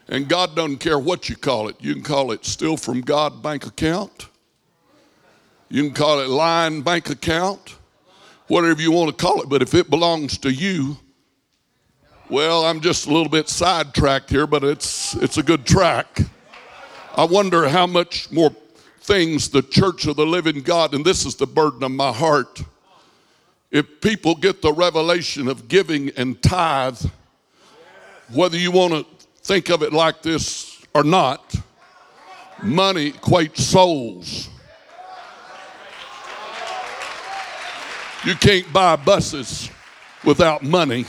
And 0.09 0.27
God 0.27 0.57
doesn't 0.57 0.79
care 0.79 0.99
what 0.99 1.29
you 1.29 1.37
call 1.37 1.69
it. 1.69 1.77
You 1.81 1.93
can 1.93 2.03
call 2.03 2.33
it 2.33 2.47
still 2.47 2.79
from 2.79 3.03
God 3.03 3.43
bank 3.43 3.67
account. 3.67 4.29
You 5.69 5.83
can 5.83 5.93
call 5.93 6.21
it 6.21 6.31
line 6.31 6.81
bank 6.81 7.11
account, 7.11 7.77
whatever 8.47 8.81
you 8.81 8.93
want 8.93 9.11
to 9.11 9.23
call 9.23 9.43
it. 9.43 9.51
But 9.51 9.61
if 9.61 9.75
it 9.75 9.91
belongs 9.91 10.39
to 10.39 10.51
you, 10.51 10.97
well, 12.31 12.65
I'm 12.65 12.81
just 12.81 13.07
a 13.07 13.11
little 13.11 13.29
bit 13.29 13.49
sidetracked 13.49 14.31
here, 14.31 14.47
but 14.47 14.65
it's 14.65 15.15
it's 15.17 15.37
a 15.37 15.43
good 15.43 15.67
track. 15.67 16.21
I 17.17 17.25
wonder 17.25 17.69
how 17.69 17.87
much 17.87 18.31
more 18.33 18.51
things 19.01 19.51
the 19.51 19.63
church 19.63 20.07
of 20.07 20.17
the 20.17 20.25
living 20.25 20.63
God, 20.63 20.95
and 20.95 21.05
this 21.05 21.27
is 21.27 21.35
the 21.35 21.47
burden 21.47 21.83
of 21.83 21.91
my 21.91 22.13
heart. 22.13 22.63
If 23.71 24.01
people 24.01 24.35
get 24.35 24.63
the 24.63 24.73
revelation 24.73 25.49
of 25.49 25.69
giving 25.69 26.11
and 26.17 26.41
tithe, 26.43 27.01
whether 28.33 28.57
you 28.57 28.71
want 28.71 28.95
to 28.95 29.27
think 29.43 29.69
of 29.69 29.83
it 29.83 29.93
like 29.93 30.23
this 30.23 30.81
or 30.95 31.05
not, 31.05 31.55
money 32.63 33.13
equates 33.13 33.59
souls. 33.59 34.49
You 38.25 38.35
can't 38.37 38.73
buy 38.73 38.97
buses 38.97 39.69
without 40.25 40.63
money. 40.63 41.05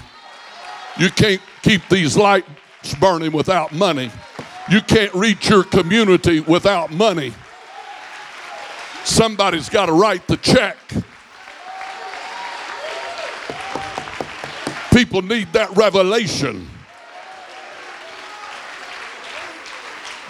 You 0.97 1.09
can't 1.09 1.41
keep 1.61 1.87
these 1.89 2.15
lights 2.15 2.95
burning 2.99 3.31
without 3.31 3.73
money. 3.73 4.11
You 4.69 4.81
can't 4.81 5.13
reach 5.13 5.49
your 5.49 5.63
community 5.63 6.39
without 6.39 6.91
money. 6.91 7.33
Somebody's 9.03 9.69
got 9.69 9.85
to 9.87 9.93
write 9.93 10.27
the 10.27 10.37
check. 10.37 10.77
People 14.91 15.21
need 15.21 15.51
that 15.53 15.75
revelation. 15.75 16.67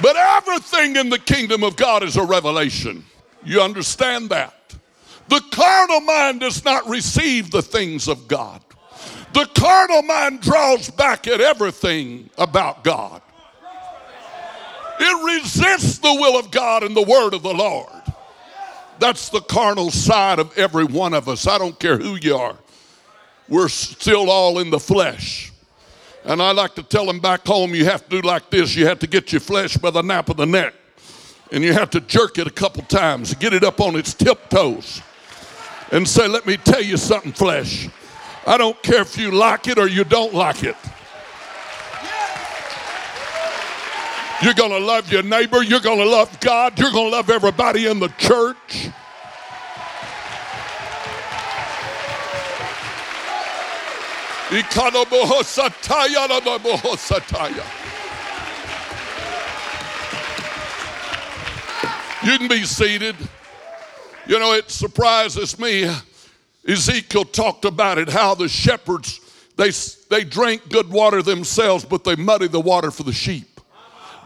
But 0.01 0.15
everything 0.17 0.95
in 0.97 1.09
the 1.09 1.19
kingdom 1.19 1.63
of 1.63 1.75
God 1.75 2.03
is 2.03 2.17
a 2.17 2.23
revelation. 2.23 3.05
You 3.45 3.61
understand 3.61 4.29
that? 4.31 4.75
The 5.29 5.41
carnal 5.51 6.01
mind 6.01 6.41
does 6.41 6.65
not 6.65 6.87
receive 6.89 7.51
the 7.51 7.61
things 7.61 8.07
of 8.07 8.27
God. 8.27 8.61
The 9.35 9.45
carnal 9.47 10.01
mind 10.03 10.39
draws 10.39 10.89
back 10.89 11.27
at 11.27 11.41
everything 11.41 12.29
about 12.37 12.85
God. 12.85 13.21
It 14.97 15.41
resists 15.43 15.97
the 15.97 16.13
will 16.13 16.39
of 16.39 16.51
God 16.51 16.83
and 16.83 16.95
the 16.95 17.01
word 17.01 17.33
of 17.33 17.43
the 17.43 17.53
Lord. 17.53 17.91
That's 18.97 19.27
the 19.27 19.41
carnal 19.41 19.91
side 19.91 20.39
of 20.39 20.57
every 20.57 20.85
one 20.85 21.13
of 21.13 21.27
us. 21.27 21.47
I 21.47 21.57
don't 21.57 21.77
care 21.77 21.97
who 21.97 22.15
you 22.15 22.37
are. 22.37 22.55
We're 23.49 23.67
still 23.67 24.29
all 24.29 24.59
in 24.59 24.69
the 24.69 24.79
flesh. 24.79 25.51
And 26.23 26.41
I 26.41 26.53
like 26.53 26.73
to 26.75 26.83
tell 26.83 27.05
them 27.05 27.19
back 27.19 27.45
home, 27.45 27.75
you 27.75 27.83
have 27.83 28.07
to 28.07 28.21
do 28.21 28.25
like 28.25 28.49
this. 28.49 28.73
You 28.73 28.87
have 28.87 28.99
to 28.99 29.07
get 29.07 29.33
your 29.33 29.41
flesh 29.41 29.75
by 29.75 29.89
the 29.89 30.01
nape 30.01 30.29
of 30.29 30.37
the 30.37 30.45
neck. 30.45 30.73
And 31.51 31.61
you 31.61 31.73
have 31.73 31.89
to 31.89 31.99
jerk 31.99 32.37
it 32.37 32.47
a 32.47 32.51
couple 32.51 32.83
times, 32.83 33.33
get 33.33 33.51
it 33.51 33.65
up 33.65 33.81
on 33.81 33.97
its 33.97 34.13
tiptoes, 34.13 35.01
and 35.91 36.07
say, 36.07 36.25
Let 36.25 36.47
me 36.47 36.55
tell 36.55 36.81
you 36.81 36.95
something, 36.95 37.33
flesh. 37.33 37.89
I 38.47 38.57
don't 38.57 38.81
care 38.83 39.01
if 39.01 39.17
you 39.17 39.31
like 39.31 39.67
it 39.67 39.79
or 39.79 39.87
you 39.87 40.03
don't 40.03 40.33
like 40.33 40.63
it. 40.63 40.75
You're 44.43 44.53
going 44.53 44.71
to 44.71 44.85
love 44.85 45.11
your 45.11 45.23
neighbor. 45.23 45.63
You're 45.63 45.79
going 45.79 45.97
to 45.97 46.05
love 46.05 46.39
God. 46.39 46.77
You're 46.77 46.91
going 46.91 47.09
to 47.09 47.15
love 47.15 47.29
everybody 47.29 47.87
in 47.87 47.99
the 47.99 48.09
church. 48.09 48.89
You 54.51 54.61
can 62.37 62.47
be 62.47 62.63
seated. 62.63 63.15
You 64.27 64.39
know, 64.39 64.53
it 64.53 64.69
surprises 64.69 65.57
me. 65.57 65.89
Ezekiel 66.67 67.25
talked 67.25 67.65
about 67.65 67.97
it 67.97 68.09
how 68.09 68.35
the 68.35 68.47
shepherds 68.47 69.21
they, 69.57 69.71
they 70.09 70.23
drink 70.23 70.69
good 70.69 70.89
water 70.89 71.21
themselves, 71.21 71.85
but 71.85 72.03
they 72.03 72.15
muddy 72.15 72.47
the 72.47 72.59
water 72.59 72.91
for 72.91 73.03
the 73.03 73.13
sheep. 73.13 73.61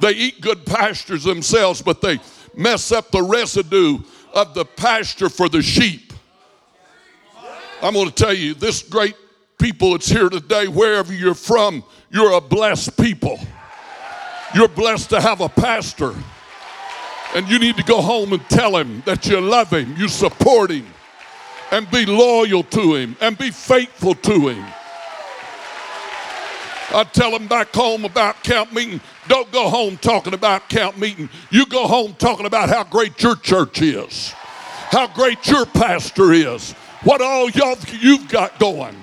They 0.02 0.12
eat 0.12 0.42
good 0.42 0.66
pastures 0.66 1.24
themselves, 1.24 1.82
but 1.82 2.02
they 2.02 2.20
mess 2.56 2.92
up 2.92 3.12
the 3.12 3.22
residue 3.22 4.00
of 4.34 4.54
the 4.54 4.66
pasture 4.66 5.30
for 5.30 5.50
the 5.50 5.62
sheep. 5.62 6.14
I'm 7.82 7.94
going 7.94 8.08
to 8.08 8.14
tell 8.14 8.34
you 8.34 8.54
this 8.54 8.82
great 8.82 9.16
people 9.58 9.92
that's 9.92 10.08
here 10.08 10.30
today, 10.30 10.68
wherever 10.68 11.14
you're 11.14 11.34
from, 11.34 11.84
you're 12.10 12.34
a 12.34 12.42
blessed 12.42 12.98
people. 12.98 13.40
You're 14.56 14.68
blessed 14.68 15.12
to 15.12 15.22
have 15.22 15.42
a 15.42 15.50
pastor. 15.50 16.16
And 17.36 17.48
you 17.48 17.60
need 17.60 17.78
to 17.78 17.84
go 17.84 18.02
home 18.02 18.34
and 18.34 18.44
tell 18.50 18.76
him 18.76 19.04
that 19.06 19.28
you 19.28 19.40
love 19.40 19.72
him, 19.72 19.96
you 19.96 20.08
support 20.08 20.72
him, 20.72 20.88
and 21.72 21.90
be 21.92 22.06
loyal 22.06 22.64
to 22.64 22.96
him, 22.96 23.16
and 23.22 23.38
be 23.38 23.52
faithful 23.52 24.16
to 24.16 24.48
him. 24.50 24.66
I 26.92 27.04
tell 27.04 27.32
them 27.32 27.48
back 27.48 27.74
home 27.74 28.04
about 28.04 28.42
camp 28.44 28.74
meeting. 28.74 29.00
Don't 29.28 29.52
go 29.52 29.70
home 29.70 29.98
talking 29.98 30.34
about 30.34 30.70
camp 30.70 30.98
meeting. 30.98 31.30
You 31.52 31.68
go 31.68 31.88
home 31.88 32.16
talking 32.16 32.48
about 32.48 32.70
how 32.70 32.84
great 32.84 33.22
your 33.22 33.36
church 33.36 33.82
is, 33.82 34.32
how 34.90 35.08
great 35.08 35.48
your 35.48 35.68
pastor 35.68 36.34
is, 36.34 36.72
what 37.04 37.22
all 37.22 37.50
y'all 37.52 37.78
you've 38.02 38.28
got 38.28 38.60
going. 38.60 38.96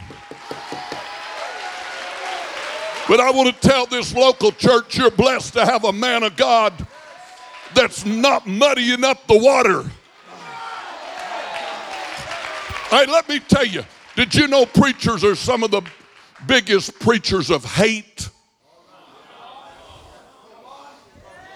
But 3.09 3.21
I 3.21 3.31
want 3.31 3.55
to 3.55 3.69
tell 3.69 3.87
this 3.87 4.13
local 4.13 4.51
church 4.51 4.99
you're 4.99 5.13
blessed 5.13 5.53
to 5.53 5.65
have 5.65 5.85
a 5.85 5.93
man 5.93 6.25
of 6.25 6.37
God 6.37 6.75
that's 7.73 8.05
not 8.05 8.49
muddying 8.49 9.05
up 9.05 9.25
the 9.29 9.39
water. 9.39 9.85
Hey, 12.91 13.05
let 13.07 13.29
me 13.29 13.41
tell 13.41 13.67
you, 13.67 13.83
did 14.15 14.35
you 14.35 14.47
know 14.47 14.65
preachers 14.65 15.25
are 15.25 15.35
some 15.35 15.65
of 15.65 15.73
the 15.73 15.83
biggest 16.47 16.99
preachers 17.01 17.51
of 17.51 17.65
hate? 17.65 18.29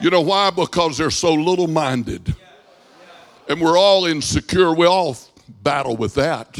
You 0.00 0.10
know 0.10 0.22
why? 0.22 0.50
Because 0.50 0.98
they're 0.98 1.10
so 1.10 1.32
little 1.34 1.68
minded. 1.68 2.34
And 3.48 3.60
we're 3.60 3.78
all 3.78 4.06
insecure. 4.06 4.74
We 4.74 4.86
all 4.86 5.16
battle 5.62 5.96
with 5.96 6.14
that. 6.14 6.58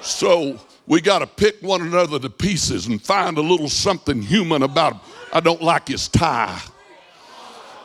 So 0.00 0.58
we 0.86 1.00
got 1.00 1.20
to 1.20 1.26
pick 1.28 1.62
one 1.62 1.82
another 1.82 2.18
to 2.18 2.28
pieces 2.28 2.88
and 2.88 3.00
find 3.00 3.38
a 3.38 3.42
little 3.42 3.68
something 3.68 4.20
human 4.20 4.62
about 4.62 4.94
him. 4.94 5.00
I 5.32 5.40
don't 5.40 5.62
like 5.62 5.88
his 5.88 6.08
tie. 6.08 6.60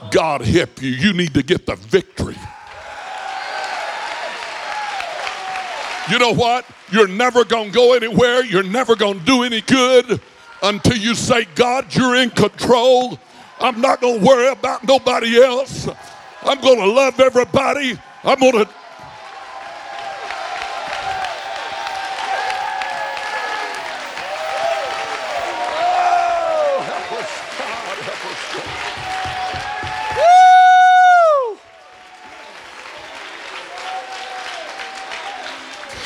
God 0.10 0.42
help 0.42 0.82
you. 0.82 0.90
You 0.90 1.14
need 1.14 1.36
to 1.36 1.44
get 1.44 1.68
the 1.68 1.76
victory. 1.76 2.38
You 6.10 6.20
know 6.20 6.34
what? 6.34 6.66
You're 6.92 7.08
never 7.08 7.44
going 7.44 7.68
to 7.68 7.74
go 7.74 7.94
anywhere. 7.94 8.44
You're 8.44 8.64
never 8.64 8.96
going 8.96 9.20
to 9.20 9.26
do 9.26 9.44
any 9.44 9.62
good 9.62 10.22
until 10.64 10.98
you 10.98 11.16
say, 11.16 11.46
God, 11.56 11.94
you're 11.94 12.16
in 12.16 12.30
control. 12.30 13.20
I'm 13.60 13.82
not 13.82 14.02
going 14.02 14.20
to 14.20 14.26
worry 14.26 14.48
about 14.48 14.84
nobody 14.86 15.42
else. 15.42 15.88
I'm 16.44 16.62
going 16.62 16.80
to 16.80 16.86
love 16.86 17.20
everybody. 17.20 18.00
I'm 18.24 18.40
going 18.40 18.66
to. 18.66 18.70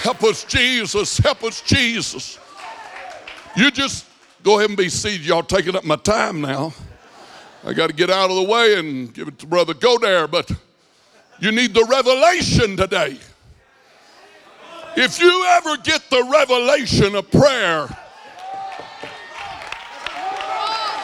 Help 0.02 0.24
us, 0.24 0.44
Jesus. 0.46 1.20
Help 1.20 1.44
us, 1.44 1.62
Jesus. 1.62 2.40
You 3.56 3.70
just 3.70 4.08
go 4.42 4.58
ahead 4.58 4.72
and 4.72 4.78
be 4.78 4.90
seated. 4.90 5.28
Y'all 5.28 5.44
taking 5.44 5.76
up 5.76 5.84
my 5.84 5.96
time 5.96 6.42
now. 6.42 6.74
I 7.64 7.74
got 7.74 7.88
to 7.88 7.94
get 7.94 8.10
out 8.10 8.32
of 8.32 8.36
the 8.36 8.44
way 8.52 8.80
and 8.80 9.14
give 9.14 9.28
it 9.28 9.38
to 9.38 9.46
Brother 9.46 9.76
Godare, 9.76 10.30
but 10.30 10.52
you 11.40 11.52
need 11.52 11.76
the 11.76 11.86
revelation 11.86 12.76
today. 12.76 13.16
If 14.98 15.22
you 15.22 15.46
ever 15.50 15.78
get 15.78 16.02
the 16.10 16.28
revelation 16.32 17.16
of 17.16 17.30
prayer, 17.30 17.88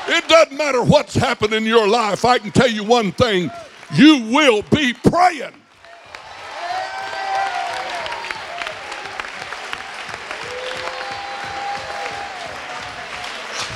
it 0.07 0.27
doesn't 0.27 0.57
matter 0.57 0.83
what's 0.83 1.13
happened 1.13 1.53
in 1.53 1.65
your 1.65 1.87
life. 1.87 2.25
I 2.25 2.39
can 2.39 2.49
tell 2.51 2.69
you 2.69 2.83
one 2.83 3.11
thing 3.11 3.51
you 3.93 4.23
will 4.31 4.63
be 4.71 4.93
praying. 4.93 5.53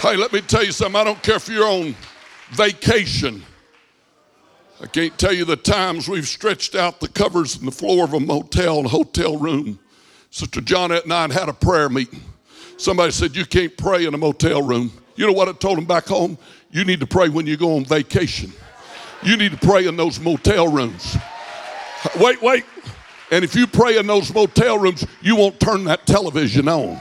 Hey, 0.01 0.17
let 0.17 0.33
me 0.33 0.41
tell 0.41 0.63
you 0.63 0.71
something. 0.71 0.99
I 0.99 1.03
don't 1.03 1.21
care 1.21 1.35
if 1.35 1.47
you're 1.47 1.63
on 1.63 1.95
vacation. 2.53 3.43
I 4.81 4.87
can't 4.87 5.15
tell 5.19 5.31
you 5.31 5.45
the 5.45 5.55
times 5.55 6.09
we've 6.09 6.27
stretched 6.27 6.73
out 6.73 6.99
the 6.99 7.07
covers 7.07 7.59
in 7.59 7.67
the 7.67 7.71
floor 7.71 8.05
of 8.05 8.13
a 8.15 8.19
motel 8.19 8.79
and 8.79 8.87
hotel 8.87 9.37
room. 9.37 9.77
Sister 10.31 10.59
Johnette 10.59 11.03
and 11.03 11.13
I 11.13 11.31
had 11.31 11.49
a 11.49 11.53
prayer 11.53 11.87
meeting. 11.87 12.19
Somebody 12.77 13.11
said, 13.11 13.35
You 13.35 13.45
can't 13.45 13.77
pray 13.77 14.07
in 14.07 14.15
a 14.15 14.17
motel 14.17 14.63
room. 14.63 14.91
You 15.17 15.27
know 15.27 15.33
what 15.33 15.47
I 15.47 15.51
told 15.51 15.77
them 15.77 15.85
back 15.85 16.07
home? 16.07 16.35
You 16.71 16.83
need 16.83 16.99
to 17.01 17.07
pray 17.07 17.29
when 17.29 17.45
you 17.45 17.55
go 17.55 17.75
on 17.75 17.85
vacation. 17.85 18.51
You 19.21 19.37
need 19.37 19.51
to 19.51 19.67
pray 19.67 19.85
in 19.85 19.97
those 19.97 20.19
motel 20.19 20.67
rooms. 20.67 21.15
Wait, 22.19 22.41
wait. 22.41 22.65
And 23.29 23.43
if 23.43 23.53
you 23.53 23.67
pray 23.67 23.99
in 23.99 24.07
those 24.07 24.33
motel 24.33 24.79
rooms, 24.79 25.05
you 25.21 25.35
won't 25.35 25.59
turn 25.59 25.83
that 25.83 26.07
television 26.07 26.67
on. 26.67 26.99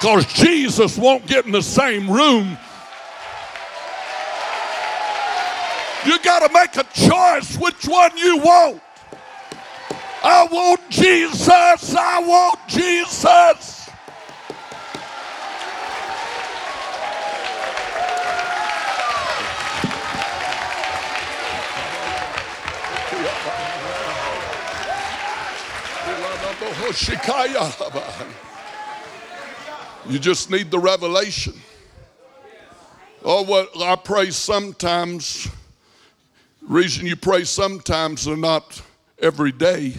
Because 0.00 0.26
Jesus 0.34 0.98
won't 0.98 1.26
get 1.26 1.46
in 1.46 1.52
the 1.52 1.62
same 1.62 2.10
room. 2.10 2.58
You 6.04 6.18
got 6.20 6.46
to 6.46 6.52
make 6.52 6.76
a 6.76 6.84
choice 6.92 7.56
which 7.58 7.88
one 7.88 8.16
you 8.16 8.38
want. 8.38 8.80
I 10.22 10.46
want 10.50 10.80
Jesus. 10.90 11.48
I 11.48 12.20
want 12.20 12.58
Jesus. 12.68 13.76
You 30.08 30.20
just 30.20 30.50
need 30.52 30.70
the 30.70 30.78
revelation. 30.78 31.54
Oh, 33.24 33.42
what 33.42 33.70
I 33.80 33.96
pray 33.96 34.30
sometimes, 34.30 35.48
reason 36.62 37.06
you 37.06 37.16
pray 37.16 37.42
sometimes 37.42 38.28
and 38.28 38.40
not 38.40 38.80
every 39.20 39.50
day. 39.50 39.94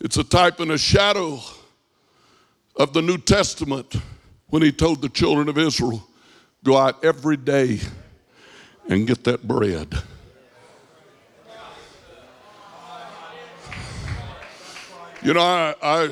It's 0.00 0.16
a 0.16 0.22
type 0.22 0.60
and 0.60 0.70
a 0.70 0.78
shadow 0.78 1.40
of 2.76 2.92
the 2.92 3.02
New 3.02 3.18
Testament 3.18 3.96
when 4.50 4.62
he 4.62 4.70
told 4.70 5.02
the 5.02 5.08
children 5.08 5.48
of 5.48 5.58
Israel, 5.58 6.06
go 6.62 6.76
out 6.76 7.04
every 7.04 7.36
day 7.36 7.80
and 8.88 9.08
get 9.08 9.24
that 9.24 9.46
bread. 9.46 9.92
You 15.22 15.34
know, 15.34 15.40
I, 15.40 15.74
I 15.82 16.10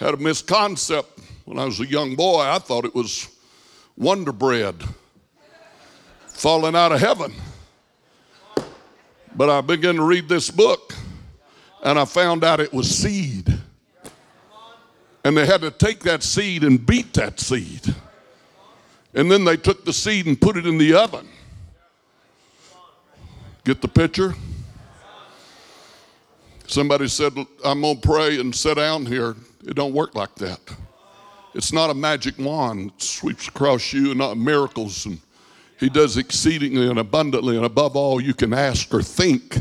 had 0.00 0.14
a 0.14 0.16
misconcept 0.16 1.20
when 1.44 1.58
I 1.58 1.66
was 1.66 1.78
a 1.78 1.86
young 1.86 2.16
boy. 2.16 2.40
I 2.40 2.58
thought 2.58 2.86
it 2.86 2.94
was 2.94 3.28
Wonder 3.98 4.32
Bread 4.32 4.82
falling 6.26 6.74
out 6.74 6.90
of 6.90 7.00
heaven. 7.00 7.34
But 9.36 9.50
I 9.50 9.60
began 9.60 9.96
to 9.96 10.02
read 10.02 10.26
this 10.26 10.50
book 10.50 10.94
and 11.84 11.98
I 11.98 12.06
found 12.06 12.44
out 12.44 12.60
it 12.60 12.72
was 12.72 12.90
seed. 12.90 13.52
And 15.22 15.36
they 15.36 15.44
had 15.44 15.60
to 15.60 15.70
take 15.70 16.00
that 16.00 16.22
seed 16.22 16.64
and 16.64 16.84
beat 16.84 17.12
that 17.12 17.38
seed. 17.38 17.94
And 19.12 19.30
then 19.30 19.44
they 19.44 19.58
took 19.58 19.84
the 19.84 19.92
seed 19.92 20.26
and 20.26 20.40
put 20.40 20.56
it 20.56 20.66
in 20.66 20.78
the 20.78 20.94
oven. 20.94 21.28
Get 23.64 23.82
the 23.82 23.88
picture? 23.88 24.34
Somebody 26.66 27.08
said, 27.08 27.34
I'm 27.62 27.82
going 27.82 28.00
to 28.00 28.08
pray 28.08 28.40
and 28.40 28.54
sit 28.54 28.76
down 28.76 29.04
here. 29.04 29.36
It 29.66 29.74
don't 29.74 29.92
work 29.92 30.14
like 30.14 30.34
that. 30.36 30.60
It's 31.54 31.72
not 31.72 31.90
a 31.90 31.94
magic 31.94 32.38
wand 32.38 32.90
that 32.90 33.02
sweeps 33.02 33.48
across 33.48 33.92
you 33.92 34.10
and 34.10 34.18
not 34.18 34.36
miracles. 34.36 35.06
And 35.06 35.20
he 35.78 35.88
does 35.88 36.16
exceedingly 36.16 36.88
and 36.88 36.98
abundantly 36.98 37.56
and 37.56 37.66
above 37.66 37.96
all 37.96 38.20
you 38.20 38.34
can 38.34 38.52
ask 38.52 38.92
or 38.94 39.02
think. 39.02 39.58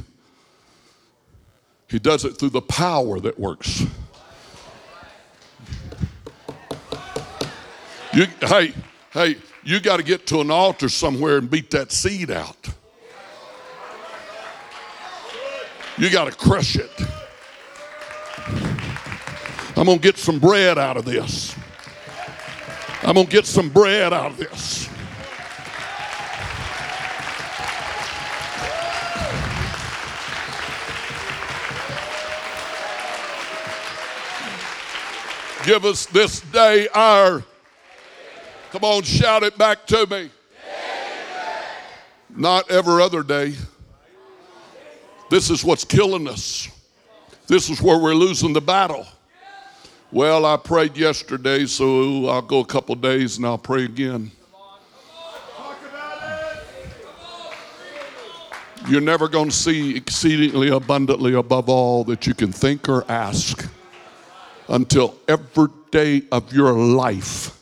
He 1.87 1.97
does 1.97 2.23
it 2.25 2.37
through 2.37 2.51
the 2.51 2.61
power 2.61 3.19
that 3.19 3.39
works. 3.39 3.83
You, 8.13 8.25
hey, 8.41 8.73
hey, 9.11 9.37
you 9.63 9.79
got 9.79 9.97
to 9.97 10.03
get 10.03 10.27
to 10.27 10.41
an 10.41 10.51
altar 10.51 10.89
somewhere 10.89 11.37
and 11.37 11.49
beat 11.49 11.71
that 11.71 11.91
seed 11.91 12.31
out. 12.31 12.67
You 15.97 16.09
got 16.09 16.25
to 16.25 16.31
crush 16.31 16.75
it. 16.75 16.91
I'm 19.79 19.85
going 19.85 19.97
to 19.97 20.03
get 20.03 20.17
some 20.17 20.39
bread 20.39 20.77
out 20.77 20.97
of 20.97 21.05
this. 21.05 21.55
I'm 23.01 23.13
going 23.13 23.27
to 23.27 23.31
get 23.31 23.45
some 23.45 23.69
bread 23.69 24.11
out 24.11 24.31
of 24.31 24.37
this. 24.37 24.89
Give 35.65 35.85
us 35.85 36.07
this 36.07 36.41
day 36.41 36.89
our. 36.93 37.41
Come 38.71 38.83
on, 38.83 39.03
shout 39.03 39.43
it 39.43 39.57
back 39.57 39.87
to 39.87 40.05
me. 40.07 40.29
Not 42.29 42.69
every 42.69 43.01
other 43.01 43.23
day. 43.23 43.53
This 45.29 45.49
is 45.49 45.63
what's 45.63 45.85
killing 45.85 46.27
us. 46.27 46.67
This 47.47 47.69
is 47.69 47.81
where 47.81 47.97
we're 47.97 48.13
losing 48.13 48.51
the 48.51 48.59
battle. 48.59 49.07
Well, 50.11 50.43
I 50.43 50.57
prayed 50.57 50.97
yesterday, 50.97 51.67
so 51.67 52.29
I'll 52.29 52.41
go 52.41 52.61
a 52.61 52.65
couple 52.65 52.95
days 52.95 53.37
and 53.37 53.45
I'll 53.45 53.59
pray 53.59 53.85
again. 53.85 54.31
You're 58.87 59.01
never 59.01 59.27
going 59.27 59.49
to 59.49 59.55
see 59.55 59.95
exceedingly 59.95 60.69
abundantly 60.69 61.35
above 61.35 61.69
all 61.69 62.03
that 62.05 62.25
you 62.25 62.33
can 62.33 62.51
think 62.51 62.89
or 62.89 63.05
ask 63.11 63.69
until 64.67 65.15
every 65.27 65.67
day 65.91 66.23
of 66.31 66.51
your 66.51 66.73
life. 66.73 67.55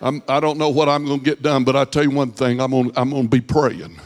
I'm, 0.00 0.22
I 0.28 0.38
do 0.38 0.46
not 0.48 0.58
know 0.58 0.68
what 0.68 0.88
I'm 0.88 1.04
going 1.06 1.18
to 1.18 1.24
get 1.24 1.42
done, 1.42 1.64
but 1.64 1.74
I 1.74 1.84
tell 1.84 2.04
you 2.04 2.10
one 2.10 2.30
thing 2.30 2.60
I'm 2.60 2.70
going 2.70 2.92
I'm 2.94 3.10
to 3.10 3.22
be 3.24 3.40
praying. 3.40 3.98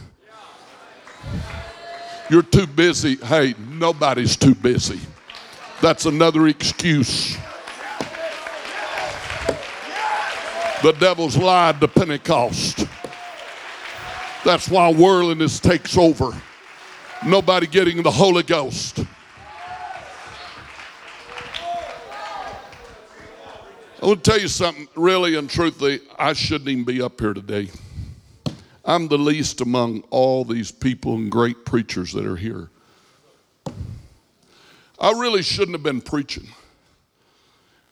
You're 2.31 2.43
too 2.43 2.67
busy. 2.67 3.17
Hey, 3.17 3.55
nobody's 3.59 4.37
too 4.37 4.55
busy. 4.55 5.01
That's 5.83 6.07
another 6.07 6.47
excuse. 6.47 7.37
The 10.83 10.93
devil's 10.93 11.37
lied 11.37 11.81
to 11.81 11.89
Pentecost. 11.89 12.87
That's 14.45 14.69
why 14.69 14.93
worldliness 14.93 15.61
takes 15.61 15.97
over. 15.99 16.31
Nobody 17.25 17.67
getting 17.67 18.03
the 18.03 18.11
Holy 18.11 18.43
Ghost. 18.43 19.01
I 24.01 24.07
want 24.07 24.23
to 24.23 24.31
tell 24.31 24.41
you 24.41 24.49
something, 24.49 24.87
really 24.95 25.37
and 25.37 25.51
truthfully, 25.51 26.01
I 26.19 26.33
shouldn't 26.33 26.69
even 26.69 26.85
be 26.85 27.03
up 27.03 27.21
here 27.21 27.35
today. 27.35 27.71
I'm 28.85 29.09
the 29.09 29.19
least 29.19 29.61
among 29.61 30.05
all 30.11 30.45
these 30.45 30.71
people 30.71 31.15
and 31.17 31.33
great 31.33 31.65
preachers 31.65 32.13
that 32.13 32.25
are 32.25 32.37
here. 32.37 32.71
I 34.99 35.13
really 35.13 35.43
shouldn't 35.43 35.75
have 35.75 35.83
been 35.83 36.01
preaching. 36.01 36.47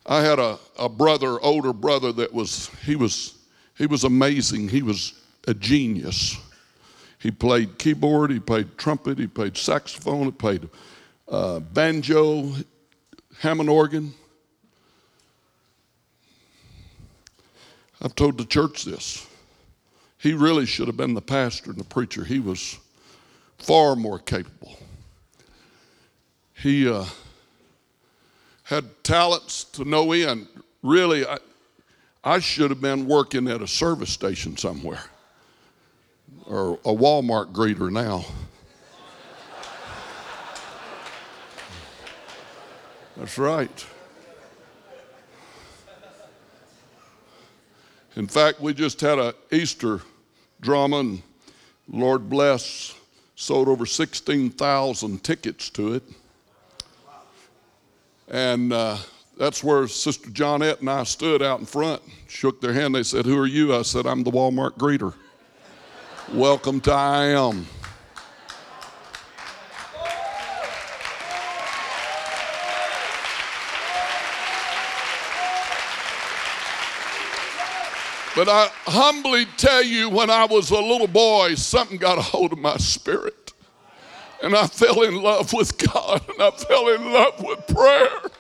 I 0.07 0.21
had 0.23 0.39
a, 0.39 0.59
a 0.79 0.89
brother, 0.89 1.41
older 1.41 1.73
brother, 1.73 2.13
that 2.13 2.33
was, 2.33 2.71
he 2.85 2.97
was, 2.97 3.37
he 3.77 3.87
was 3.87 4.05
amazing. 4.05 4.69
He 4.69 4.83
was 4.83 5.15
a 5.47 5.55
genius. 5.55 6.37
He 7.19 7.31
played 7.31 7.79
keyboard, 7.79 8.31
he 8.31 8.39
played 8.39 8.77
trumpet, 8.77 9.19
he 9.19 9.27
played 9.27 9.57
saxophone, 9.57 10.27
he 10.27 10.31
played 10.31 10.69
uh, 11.29 11.61
banjo, 11.61 12.53
Hammond 13.39 13.71
organ. 13.71 14.13
I've 18.03 18.15
told 18.15 18.37
the 18.37 18.45
church 18.45 18.85
this. 18.85 19.27
He 20.19 20.35
really 20.35 20.67
should 20.67 20.87
have 20.87 20.97
been 20.97 21.15
the 21.15 21.23
pastor 21.23 21.71
and 21.71 21.81
the 21.81 21.85
preacher. 21.85 22.25
He 22.25 22.41
was 22.41 22.79
far 23.59 23.97
more 23.97 24.19
capable. 24.19 24.77
He 26.65 26.89
uh, 26.89 27.05
had 28.63 29.05
talents 29.05 29.65
to 29.65 29.85
no 29.85 30.13
end. 30.13 30.47
Really, 30.83 31.27
I, 31.27 31.37
I 32.25 32.39
should 32.39 32.71
have 32.71 32.81
been 32.81 33.07
working 33.07 33.49
at 33.49 33.61
a 33.61 33.69
service 33.69 34.09
station 34.09 34.57
somewhere 34.57 35.05
or 36.47 36.79
a 36.87 36.95
Walmart 36.95 37.53
greeter 37.53 37.93
now. 37.93 38.25
That's 43.19 43.37
right. 43.37 43.87
In 48.17 48.27
fact, 48.27 48.63
we 48.63 48.73
just 48.73 49.03
had 49.03 49.19
a 49.19 49.35
Easter 49.53 50.01
drama, 50.63 51.01
and 51.01 51.23
Lord 51.91 52.31
bless, 52.31 52.95
sold 53.37 53.69
over 53.69 53.85
16,000 53.85 55.23
tickets 55.23 55.69
to 55.69 55.93
it. 55.93 56.03
And 58.29 58.73
uh, 58.73 58.97
that's 59.37 59.63
where 59.63 59.87
Sister 59.87 60.31
Johnette 60.31 60.81
and 60.81 60.89
I 60.89 61.05
stood 61.05 61.43
out 61.43 61.61
in 61.61 61.67
front, 61.67 62.03
shook 62.29 62.61
their 62.61 62.73
hand. 62.73 62.95
They 62.95 63.03
said, 63.03 63.27
Who 63.27 63.39
are 63.39 63.47
you? 63.47 63.75
I 63.75 63.83
said, 63.83 64.07
I'm 64.07 64.23
the 64.23 64.31
Walmart 64.31 64.79
greeter. 64.79 65.15
Welcome 66.33 66.81
to 66.83 66.93
I 66.93 67.27
Am. 67.27 67.67
But 78.35 78.49
I 78.49 78.69
humbly 78.87 79.47
tell 79.57 79.85
you, 79.85 80.09
when 80.09 80.29
I 80.29 80.45
was 80.45 80.71
a 80.71 80.81
little 80.81 81.07
boy, 81.07 81.55
something 81.55 81.99
got 81.99 82.19
a 82.19 82.23
hold 82.23 82.53
of 82.53 82.59
my 82.59 82.77
spirit. 82.79 83.44
And 84.45 84.55
I 84.55 84.67
fell 84.67 85.01
in 85.01 85.23
love 85.23 85.55
with 85.55 85.79
God 85.79 86.21
and 86.29 86.43
I 86.43 86.51
fell 86.51 86.89
in 86.89 87.11
love 87.15 87.43
with 87.43 87.67
prayer. 87.67 88.31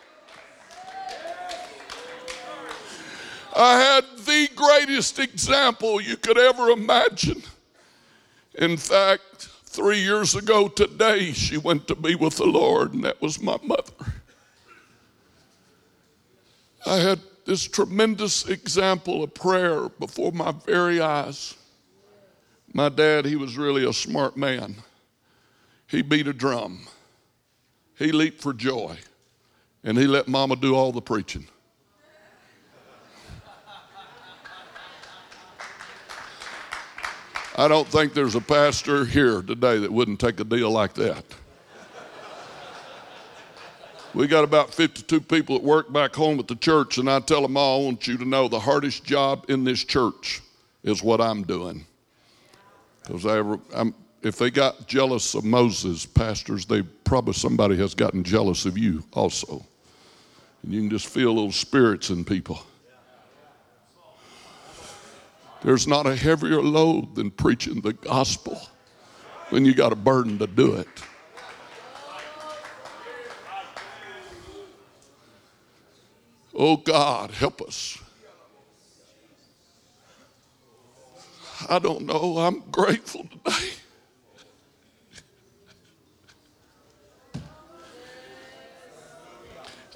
I 3.56 3.80
had 3.80 4.04
the 4.18 4.50
greatest 4.54 5.18
example 5.18 6.02
you 6.02 6.18
could 6.18 6.36
ever 6.36 6.68
imagine. 6.68 7.42
In 8.56 8.76
fact, 8.76 9.48
three 9.64 10.00
years 10.00 10.34
ago 10.34 10.68
today, 10.68 11.32
she 11.32 11.56
went 11.56 11.88
to 11.88 11.94
be 11.94 12.14
with 12.14 12.36
the 12.36 12.44
Lord, 12.44 12.92
and 12.92 13.02
that 13.04 13.22
was 13.22 13.40
my 13.40 13.56
mother. 13.62 14.12
I 16.84 16.96
had 16.96 17.20
this 17.46 17.66
tremendous 17.66 18.46
example 18.46 19.24
of 19.24 19.32
prayer 19.32 19.88
before 19.88 20.32
my 20.32 20.52
very 20.52 21.00
eyes. 21.00 21.54
My 22.74 22.90
dad, 22.90 23.24
he 23.24 23.36
was 23.36 23.56
really 23.56 23.86
a 23.88 23.92
smart 23.94 24.36
man. 24.36 24.76
He 25.94 26.02
beat 26.02 26.26
a 26.26 26.32
drum, 26.32 26.88
he 27.96 28.10
leaped 28.10 28.42
for 28.42 28.52
joy, 28.52 28.98
and 29.84 29.96
he 29.96 30.08
let 30.08 30.26
mama 30.26 30.56
do 30.56 30.74
all 30.74 30.90
the 30.90 31.00
preaching. 31.00 31.46
I 37.56 37.68
don't 37.68 37.86
think 37.86 38.12
there's 38.12 38.34
a 38.34 38.40
pastor 38.40 39.04
here 39.04 39.40
today 39.40 39.78
that 39.78 39.92
wouldn't 39.92 40.18
take 40.18 40.40
a 40.40 40.44
deal 40.44 40.68
like 40.68 40.94
that. 40.94 41.24
We 44.14 44.26
got 44.26 44.42
about 44.42 44.74
52 44.74 45.20
people 45.20 45.60
that 45.60 45.64
work 45.64 45.92
back 45.92 46.12
home 46.16 46.40
at 46.40 46.48
the 46.48 46.56
church, 46.56 46.98
and 46.98 47.08
I 47.08 47.20
tell 47.20 47.40
them 47.42 47.56
all, 47.56 47.82
I 47.82 47.84
want 47.84 48.08
you 48.08 48.18
to 48.18 48.24
know 48.24 48.48
the 48.48 48.58
hardest 48.58 49.04
job 49.04 49.44
in 49.48 49.62
this 49.62 49.84
church 49.84 50.42
is 50.82 51.04
what 51.04 51.20
I'm 51.20 51.44
doing. 51.44 51.86
Because 53.06 53.24
if 54.24 54.38
they 54.38 54.50
got 54.50 54.86
jealous 54.86 55.34
of 55.34 55.44
Moses, 55.44 56.06
pastors, 56.06 56.64
they 56.64 56.82
probably 56.82 57.34
somebody 57.34 57.76
has 57.76 57.94
gotten 57.94 58.24
jealous 58.24 58.64
of 58.64 58.78
you 58.78 59.04
also. 59.12 59.64
And 60.62 60.72
you 60.72 60.80
can 60.80 60.90
just 60.90 61.06
feel 61.06 61.34
little 61.34 61.52
spirits 61.52 62.08
in 62.08 62.24
people. 62.24 62.62
There's 65.62 65.86
not 65.86 66.06
a 66.06 66.16
heavier 66.16 66.62
load 66.62 67.14
than 67.14 67.30
preaching 67.30 67.82
the 67.82 67.92
gospel 67.92 68.60
when 69.50 69.66
you 69.66 69.74
got 69.74 69.92
a 69.92 69.96
burden 69.96 70.38
to 70.38 70.46
do 70.46 70.74
it. 70.74 70.88
Oh 76.54 76.78
God, 76.78 77.30
help 77.30 77.60
us. 77.60 77.98
I 81.68 81.78
don't 81.78 82.02
know. 82.02 82.38
I'm 82.38 82.60
grateful 82.70 83.26
today. 83.44 83.83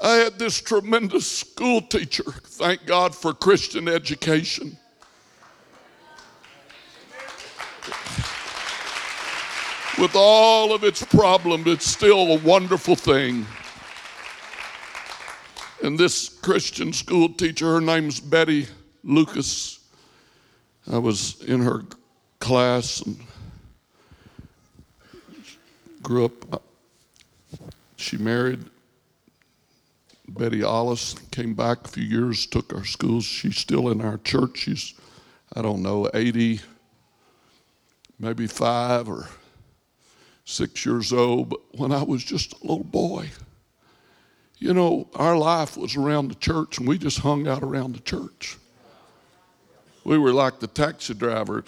I 0.03 0.15
had 0.15 0.39
this 0.39 0.61
tremendous 0.61 1.27
school 1.27 1.81
teacher. 1.81 2.23
Thank 2.23 2.87
God 2.87 3.15
for 3.15 3.35
Christian 3.35 3.89
education. 3.89 4.77
With 9.99 10.15
all 10.15 10.73
of 10.73 10.85
its 10.85 11.05
problems, 11.05 11.67
it's 11.67 11.87
still 11.87 12.33
a 12.33 12.39
wonderful 12.39 12.95
thing. 12.95 13.45
And 15.83 15.99
this 15.99 16.29
Christian 16.29 16.93
school 16.93 17.31
teacher, 17.31 17.67
her 17.75 17.81
name's 17.81 18.21
Betty 18.21 18.67
Lucas. 19.03 19.81
I 20.91 20.99
was 20.99 21.43
in 21.43 21.61
her 21.63 21.83
class 22.39 23.01
and 23.01 23.19
grew 26.03 26.27
up. 26.27 26.55
Uh, 26.55 26.59
she 27.97 28.17
married 28.17 28.61
Betty 30.29 30.63
Alice, 30.63 31.15
came 31.31 31.55
back 31.55 31.85
a 31.85 31.89
few 31.89 32.05
years, 32.05 32.47
took 32.47 32.75
our 32.75 32.85
schools. 32.85 33.25
She's 33.25 33.57
still 33.57 33.89
in 33.91 34.01
our 34.01 34.19
church. 34.19 34.59
She's, 34.59 34.95
I 35.55 35.63
don't 35.63 35.83
know, 35.83 36.09
80, 36.13 36.61
maybe 38.19 38.47
five 38.47 39.09
or 39.09 39.29
six 40.45 40.85
years 40.85 41.13
old. 41.13 41.51
But 41.51 41.61
when 41.77 41.93
I 41.93 42.03
was 42.03 42.23
just 42.23 42.53
a 42.53 42.63
little 42.63 42.85
boy, 42.85 43.31
You 44.61 44.75
know, 44.75 45.09
our 45.15 45.37
life 45.37 45.77
was 45.77 45.97
around 45.97 46.29
the 46.29 46.35
church, 46.35 46.79
and 46.79 46.89
we 46.89 46.99
just 46.99 47.21
hung 47.21 47.47
out 47.47 47.63
around 47.63 47.95
the 47.95 48.01
church. 48.01 48.57
We 50.03 50.19
were 50.19 50.33
like 50.33 50.59
the 50.59 50.67
taxi 50.67 51.15
driver 51.15 51.65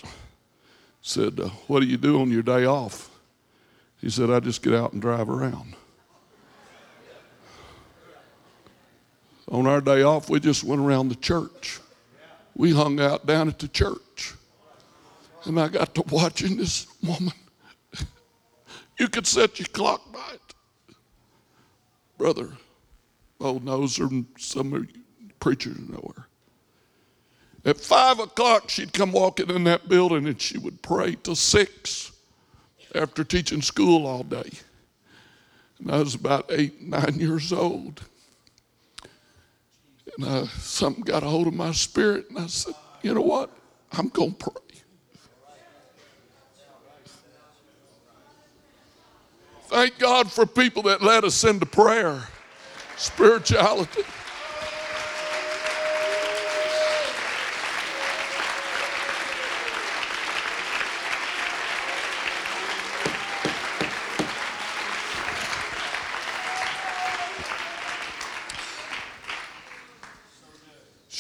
said, 1.01 1.38
uh, 1.38 1.51
What 1.68 1.81
do 1.81 1.87
you 1.87 1.96
do 1.96 2.20
on 2.20 2.31
your 2.33 2.42
day 2.42 2.64
off? 2.64 3.11
He 4.01 4.11
said, 4.11 4.31
I 4.31 4.40
just 4.40 4.62
get 4.62 4.75
out 4.75 4.92
and 4.92 5.01
drive 5.01 5.29
around. 5.31 5.77
On 9.50 9.66
our 9.66 9.80
day 9.80 10.02
off, 10.02 10.30
we 10.30 10.38
just 10.38 10.62
went 10.62 10.80
around 10.80 11.08
the 11.08 11.16
church. 11.16 11.80
We 12.54 12.72
hung 12.72 13.00
out 13.00 13.26
down 13.26 13.48
at 13.48 13.58
the 13.58 13.68
church. 13.68 14.34
And 15.44 15.58
I 15.58 15.68
got 15.68 15.94
to 15.94 16.02
watching 16.10 16.56
this 16.56 16.86
woman. 17.02 17.32
you 18.98 19.08
could 19.08 19.26
set 19.26 19.58
your 19.58 19.66
clock 19.68 20.12
by 20.12 20.34
it. 20.34 20.94
Brother, 22.18 22.50
old 23.40 23.64
Noser 23.64 24.10
and 24.10 24.26
some 24.38 24.72
of 24.74 24.82
you 24.82 25.00
preachers 25.40 25.78
know 25.78 26.12
her. 26.16 26.26
At 27.64 27.78
five 27.78 28.20
o'clock, 28.20 28.68
she'd 28.68 28.92
come 28.92 29.12
walking 29.12 29.50
in 29.50 29.64
that 29.64 29.88
building 29.88 30.26
and 30.26 30.40
she 30.40 30.58
would 30.58 30.82
pray 30.82 31.16
till 31.22 31.34
six 31.34 32.12
after 32.94 33.24
teaching 33.24 33.62
school 33.62 34.06
all 34.06 34.22
day. 34.22 34.50
And 35.78 35.90
I 35.90 35.98
was 35.98 36.14
about 36.14 36.50
eight, 36.50 36.80
nine 36.82 37.16
years 37.18 37.52
old. 37.52 38.02
And 40.16 40.27
uh, 40.27 40.46
something 40.46 41.05
got 41.05 41.23
a 41.23 41.27
hold 41.27 41.46
of 41.46 41.55
my 41.55 41.73
spirit, 41.73 42.31
and 42.31 42.38
I 42.38 42.46
said, 42.46 42.75
You 43.03 43.14
know 43.14 43.20
what? 43.20 43.51
I'm 43.92 44.09
going 44.09 44.35
to 44.35 44.51
pray. 44.51 44.55
Thank 49.68 49.99
God 49.99 50.31
for 50.31 50.46
people 50.46 50.83
that 50.85 51.01
led 51.01 51.25
us 51.25 51.44
into 51.44 51.64
prayer, 51.64 52.25
spirituality. 52.96 54.03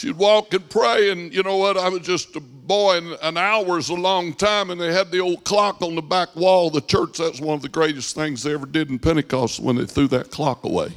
She'd 0.00 0.16
walk 0.16 0.54
and 0.54 0.66
pray, 0.70 1.10
and 1.10 1.30
you 1.30 1.42
know 1.42 1.58
what? 1.58 1.76
I 1.76 1.90
was 1.90 2.00
just 2.00 2.34
a 2.34 2.40
boy, 2.40 2.96
and 2.96 3.18
an 3.20 3.36
hour's 3.36 3.90
a 3.90 3.94
long 3.94 4.32
time, 4.32 4.70
and 4.70 4.80
they 4.80 4.94
had 4.94 5.10
the 5.10 5.18
old 5.18 5.44
clock 5.44 5.82
on 5.82 5.94
the 5.94 6.00
back 6.00 6.34
wall 6.34 6.68
of 6.68 6.72
the 6.72 6.80
church. 6.80 7.18
That's 7.18 7.38
one 7.38 7.54
of 7.54 7.60
the 7.60 7.68
greatest 7.68 8.14
things 8.14 8.42
they 8.42 8.54
ever 8.54 8.64
did 8.64 8.88
in 8.88 8.98
Pentecost 8.98 9.60
when 9.60 9.76
they 9.76 9.84
threw 9.84 10.08
that 10.08 10.30
clock 10.30 10.64
away. 10.64 10.94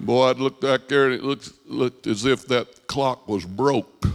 Boy, 0.00 0.30
I'd 0.30 0.38
look 0.38 0.60
back 0.60 0.88
there, 0.88 1.04
and 1.04 1.14
it 1.14 1.22
looked, 1.22 1.50
looked 1.66 2.08
as 2.08 2.24
if 2.24 2.48
that 2.48 2.88
clock 2.88 3.28
was 3.28 3.44
broke. 3.44 4.08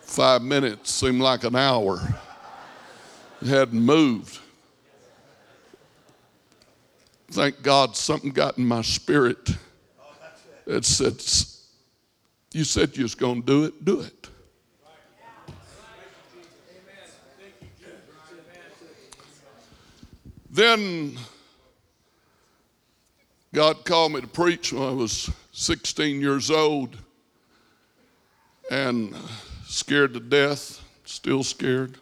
Five 0.00 0.40
minutes 0.40 0.90
seemed 0.90 1.20
like 1.20 1.44
an 1.44 1.56
hour. 1.56 2.00
It 3.42 3.48
hadn't 3.48 3.82
moved 3.82 4.38
thank 7.32 7.62
God 7.62 7.96
something 7.96 8.30
got 8.30 8.58
in 8.58 8.66
my 8.66 8.82
spirit 8.82 9.50
that 10.66 10.84
said, 10.84 11.14
You 12.52 12.64
said 12.64 12.96
you 12.96 13.04
was 13.04 13.14
going 13.14 13.42
to 13.42 13.46
do 13.46 13.64
it, 13.64 13.84
do 13.84 14.00
it. 14.00 14.28
Then 20.50 21.16
God 23.54 23.86
called 23.86 24.12
me 24.12 24.20
to 24.20 24.26
preach 24.26 24.72
when 24.72 24.82
I 24.82 24.90
was 24.90 25.30
16 25.52 26.20
years 26.20 26.50
old 26.50 26.98
and 28.70 29.16
scared 29.64 30.12
to 30.12 30.20
death, 30.20 30.82
still 31.06 31.42
scared. 31.42 31.96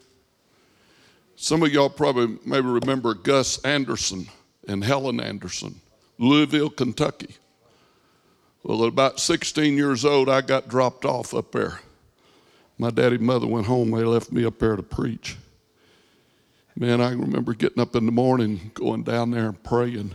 Some 1.36 1.62
of 1.62 1.72
y'all 1.72 1.88
probably 1.88 2.38
maybe 2.44 2.66
remember 2.66 3.14
Gus 3.14 3.58
Anderson 3.64 4.26
and 4.70 4.84
Helen 4.84 5.20
Anderson, 5.20 5.80
Louisville, 6.18 6.70
Kentucky. 6.70 7.34
Well, 8.62 8.84
at 8.84 8.88
about 8.88 9.18
16 9.18 9.76
years 9.76 10.04
old, 10.04 10.28
I 10.28 10.42
got 10.42 10.68
dropped 10.68 11.04
off 11.04 11.34
up 11.34 11.52
there. 11.52 11.80
My 12.78 12.90
daddy 12.90 13.16
and 13.16 13.24
mother 13.24 13.46
went 13.46 13.66
home. 13.66 13.90
They 13.90 14.04
left 14.04 14.32
me 14.32 14.44
up 14.44 14.58
there 14.58 14.76
to 14.76 14.82
preach. 14.82 15.36
Man, 16.76 17.00
I 17.00 17.10
remember 17.10 17.52
getting 17.52 17.80
up 17.80 17.96
in 17.96 18.06
the 18.06 18.12
morning, 18.12 18.70
going 18.74 19.02
down 19.02 19.32
there 19.32 19.46
and 19.46 19.62
praying. 19.62 20.14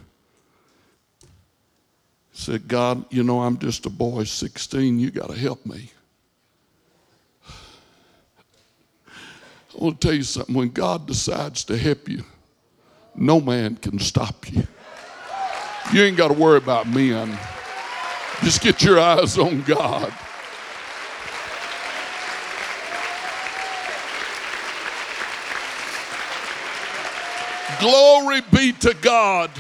Said, 2.34 2.68
God, 2.68 3.06
you 3.12 3.24
know, 3.24 3.42
I'm 3.42 3.58
just 3.58 3.86
a 3.86 3.90
boy, 3.90 4.24
16. 4.24 5.00
You 5.00 5.12
got 5.12 5.30
to 5.30 5.38
help 5.38 5.66
me. 5.66 5.92
I 9.08 9.14
want 9.76 10.02
to 10.02 10.08
tell 10.08 10.16
you 10.16 10.24
something. 10.24 10.56
When 10.56 10.70
God 10.70 11.08
decides 11.08 11.64
to 11.66 11.78
help 11.78 12.10
you, 12.10 12.24
no 13.18 13.40
man 13.40 13.76
can 13.78 14.00
stop 14.00 14.52
you. 14.52 14.68
You 15.94 16.04
ain't 16.04 16.18
got 16.18 16.30
to 16.30 16.34
worry 16.34 16.58
about 16.58 16.88
men. 16.88 17.38
Just 18.44 18.62
get 18.62 18.84
your 18.84 19.00
eyes 19.00 19.38
on 19.38 19.62
God. 19.62 20.14
Glory 27.80 28.42
be 28.52 28.72
to 28.74 28.96
God. 29.02 29.52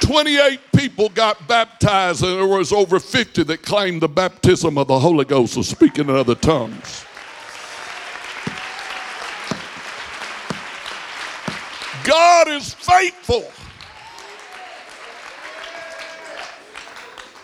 28 0.00 0.60
people 0.76 1.08
got 1.08 1.48
baptized, 1.48 2.22
and 2.22 2.38
there 2.38 2.46
was 2.46 2.72
over 2.72 3.00
50 3.00 3.42
that 3.44 3.62
claimed 3.62 4.02
the 4.02 4.08
baptism 4.08 4.78
of 4.78 4.88
the 4.88 4.98
Holy 4.98 5.24
Ghost 5.24 5.56
of 5.56 5.66
speaking 5.66 6.08
in 6.08 6.16
other 6.16 6.34
tongues. 6.34 7.04
God 12.04 12.48
is 12.48 12.74
faithful. 12.74 13.50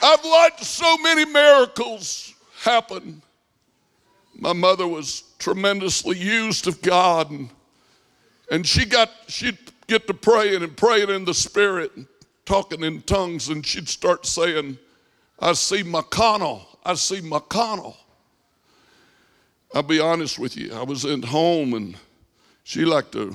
I've 0.03 0.25
watched 0.25 0.65
so 0.65 0.99
many 0.99 1.25
miracles 1.25 2.35
happen. 2.63 3.23
My 4.37 4.53
mother 4.53 4.89
was 4.89 5.23
tremendously 5.39 6.19
used 6.19 6.67
of 6.67 6.83
God, 6.83 7.31
and, 7.31 7.51
and 8.51 8.67
she 8.67 8.85
got, 8.85 9.11
she 9.29 9.57
get 9.87 10.07
to 10.07 10.15
praying 10.15 10.63
and 10.63 10.77
praying 10.77 11.11
in 11.11 11.25
the 11.25 11.35
spirit 11.35 11.95
and 11.97 12.07
talking 12.45 12.83
in 12.83 13.03
tongues, 13.03 13.49
and 13.49 13.65
she'd 13.65 13.89
start 13.89 14.27
saying, 14.27 14.79
I 15.39 15.53
see 15.55 15.83
McConnell. 15.83 16.63
I 16.85 16.95
see 16.95 17.21
McConnell. 17.21 17.97
I'll 19.75 19.83
be 19.83 20.01
honest 20.01 20.39
with 20.39 20.57
you. 20.57 20.73
I 20.73 20.83
was 20.83 21.05
in 21.05 21.23
home 21.23 21.75
and 21.75 21.97
she 22.63 22.85
liked 22.85 23.13
to, 23.13 23.35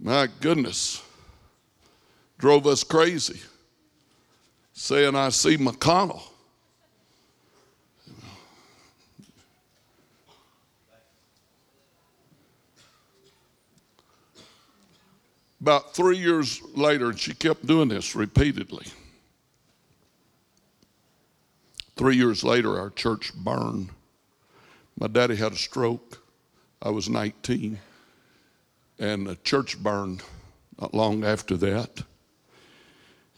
my 0.00 0.28
goodness, 0.40 1.02
drove 2.38 2.66
us 2.66 2.82
crazy 2.82 3.40
saying, 4.72 5.14
I 5.14 5.28
see 5.28 5.56
McConnell. 5.56 6.22
About 15.62 15.94
three 15.94 16.18
years 16.18 16.60
later, 16.74 17.10
and 17.10 17.18
she 17.18 17.34
kept 17.34 17.64
doing 17.64 17.88
this 17.88 18.16
repeatedly. 18.16 18.84
Three 21.94 22.16
years 22.16 22.42
later, 22.42 22.80
our 22.80 22.90
church 22.90 23.32
burned. 23.32 23.90
My 24.98 25.06
daddy 25.06 25.36
had 25.36 25.52
a 25.52 25.56
stroke. 25.56 26.20
I 26.82 26.90
was 26.90 27.08
19. 27.08 27.78
And 28.98 29.24
the 29.24 29.36
church 29.36 29.80
burned 29.80 30.24
not 30.80 30.94
long 30.94 31.22
after 31.22 31.56
that. 31.58 32.02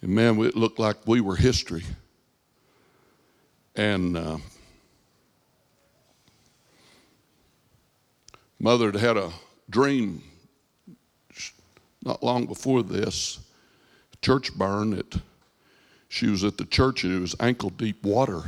And 0.01 0.13
man, 0.13 0.39
it 0.41 0.57
looked 0.57 0.79
like 0.79 0.97
we 1.07 1.21
were 1.21 1.37
history. 1.37 1.85
And 3.77 4.17
uh, 4.17 4.39
mother 8.59 8.93
had 8.93 9.01
had 9.01 9.17
a 9.19 9.31
dream 9.69 10.23
not 12.05 12.23
long 12.23 12.47
before 12.47 12.83
this, 12.83 13.39
church 14.21 14.55
burned. 14.55 14.95
It, 14.95 15.17
she 16.09 16.29
was 16.29 16.45
at 16.45 16.57
the 16.57 16.65
church 16.65 17.05
and 17.05 17.15
it 17.15 17.21
was 17.21 17.35
ankle 17.41 17.71
deep 17.71 18.03
water. 18.03 18.43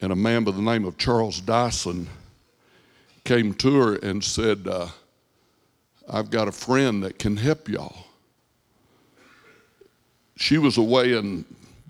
And 0.00 0.12
a 0.12 0.16
man 0.16 0.44
by 0.44 0.52
the 0.52 0.62
name 0.62 0.84
of 0.84 0.98
Charles 0.98 1.40
Dyson 1.40 2.08
came 3.24 3.54
to 3.54 3.80
her 3.80 3.96
and 3.96 4.22
said, 4.22 4.66
uh, 4.66 4.88
I've 6.10 6.30
got 6.30 6.48
a 6.48 6.52
friend 6.52 7.04
that 7.04 7.18
can 7.18 7.36
help 7.36 7.68
y'all. 7.68 8.06
She 10.36 10.58
was 10.58 10.76
away 10.76 11.12
in 11.12 11.44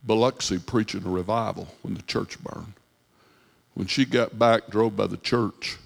Biloxi 0.05 0.59
preaching 0.59 1.05
a 1.07 1.09
revival 1.09 1.69
when 1.83 1.95
the 1.95 2.03
church 2.03 2.43
burned. 2.43 2.75
When 3.75 3.87
she 3.87 4.05
got 4.05 4.39
back, 4.39 4.69
drove 4.69 4.97
by 4.97 5.07
the 5.07 5.17
church, 5.17 5.79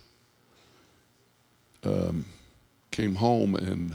um, 1.84 2.24
came 2.90 3.14
home, 3.14 3.54
and 3.54 3.94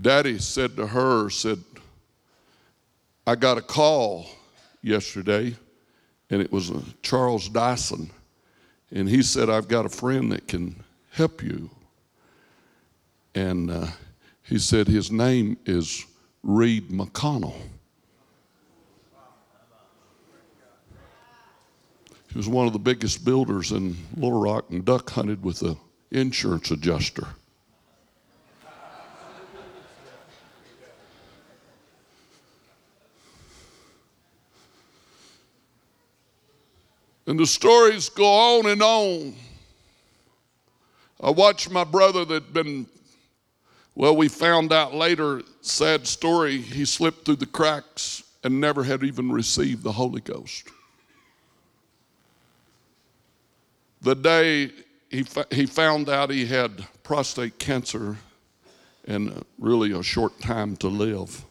Daddy 0.00 0.38
said 0.38 0.76
to 0.76 0.86
her, 0.86 1.30
said, 1.30 1.62
I 3.26 3.36
got 3.36 3.58
a 3.58 3.62
call 3.62 4.26
yesterday, 4.82 5.54
and 6.30 6.42
it 6.42 6.50
was 6.50 6.72
Charles 7.02 7.48
Dyson, 7.48 8.10
and 8.90 9.08
he 9.08 9.22
said, 9.22 9.48
I've 9.48 9.68
got 9.68 9.86
a 9.86 9.90
friend 9.90 10.32
that 10.32 10.48
can 10.48 10.76
help 11.10 11.42
you. 11.42 11.70
And 13.34 13.70
uh, 13.70 13.86
he 14.42 14.58
said 14.58 14.88
his 14.88 15.10
name 15.10 15.56
is 15.66 16.04
Reed 16.42 16.88
McConnell. 16.90 17.54
He 22.30 22.38
was 22.38 22.48
one 22.48 22.66
of 22.66 22.72
the 22.72 22.78
biggest 22.78 23.24
builders 23.24 23.72
in 23.72 23.96
Little 24.16 24.40
Rock 24.40 24.70
and 24.70 24.84
duck 24.84 25.10
hunted 25.10 25.42
with 25.42 25.60
an 25.62 25.76
insurance 26.10 26.70
adjuster. 26.70 27.28
And 37.26 37.38
the 37.38 37.46
stories 37.46 38.08
go 38.08 38.24
on 38.24 38.66
and 38.66 38.82
on. 38.82 39.34
I 41.20 41.30
watched 41.30 41.70
my 41.70 41.84
brother 41.84 42.24
that'd 42.24 42.52
been, 42.52 42.86
well, 43.94 44.16
we 44.16 44.28
found 44.28 44.72
out 44.72 44.92
later, 44.92 45.42
sad 45.60 46.06
story, 46.06 46.58
he 46.58 46.84
slipped 46.84 47.24
through 47.24 47.36
the 47.36 47.46
cracks 47.46 48.24
and 48.42 48.60
never 48.60 48.82
had 48.82 49.04
even 49.04 49.30
received 49.30 49.84
the 49.84 49.92
Holy 49.92 50.20
Ghost. 50.20 50.68
The 54.00 54.16
day 54.16 54.72
he, 55.10 55.24
he 55.52 55.66
found 55.66 56.08
out 56.08 56.30
he 56.30 56.44
had 56.44 56.84
prostate 57.04 57.58
cancer 57.60 58.16
and 59.06 59.44
really 59.58 59.92
a 59.92 60.02
short 60.02 60.40
time 60.40 60.76
to 60.76 60.88
live, 60.88 61.44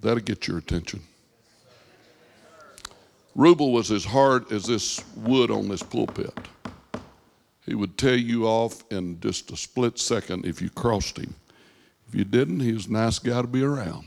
that'll 0.00 0.20
get 0.20 0.46
your 0.46 0.58
attention. 0.58 1.00
Rubel 3.36 3.72
was 3.72 3.90
as 3.90 4.04
hard 4.04 4.52
as 4.52 4.64
this 4.64 5.02
wood 5.16 5.50
on 5.50 5.68
this 5.68 5.82
pulpit. 5.82 6.36
He 7.64 7.74
would 7.74 7.96
tell 7.96 8.16
you 8.16 8.46
off 8.46 8.84
in 8.90 9.20
just 9.20 9.50
a 9.50 9.56
split 9.56 9.98
second 9.98 10.44
if 10.44 10.60
you 10.60 10.68
crossed 10.68 11.16
him. 11.18 11.34
If 12.08 12.14
you 12.14 12.24
didn't, 12.24 12.60
he 12.60 12.72
was 12.72 12.86
a 12.86 12.92
nice 12.92 13.18
guy 13.18 13.40
to 13.40 13.48
be 13.48 13.62
around. 13.62 14.06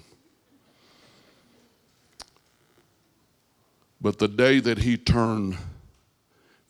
But 3.99 4.19
the 4.19 4.27
day 4.27 4.59
that 4.59 4.79
he 4.79 4.97
turned 4.97 5.57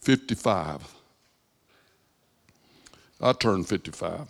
55, 0.02 0.96
I 3.20 3.34
turned 3.34 3.68
55. 3.68 4.30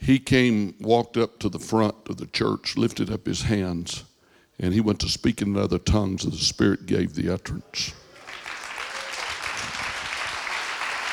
He 0.00 0.18
came, 0.18 0.74
walked 0.80 1.16
up 1.16 1.38
to 1.40 1.48
the 1.48 1.58
front 1.58 1.94
of 2.08 2.16
the 2.16 2.26
church, 2.26 2.76
lifted 2.76 3.10
up 3.12 3.26
his 3.26 3.42
hands, 3.42 4.04
and 4.60 4.74
he 4.74 4.80
went 4.80 5.00
to 5.00 5.08
speak 5.08 5.40
in 5.40 5.56
other 5.56 5.78
tongues 5.78 6.24
as 6.26 6.32
the 6.32 6.44
Spirit 6.44 6.84
gave 6.84 7.14
the 7.14 7.32
utterance. 7.32 7.94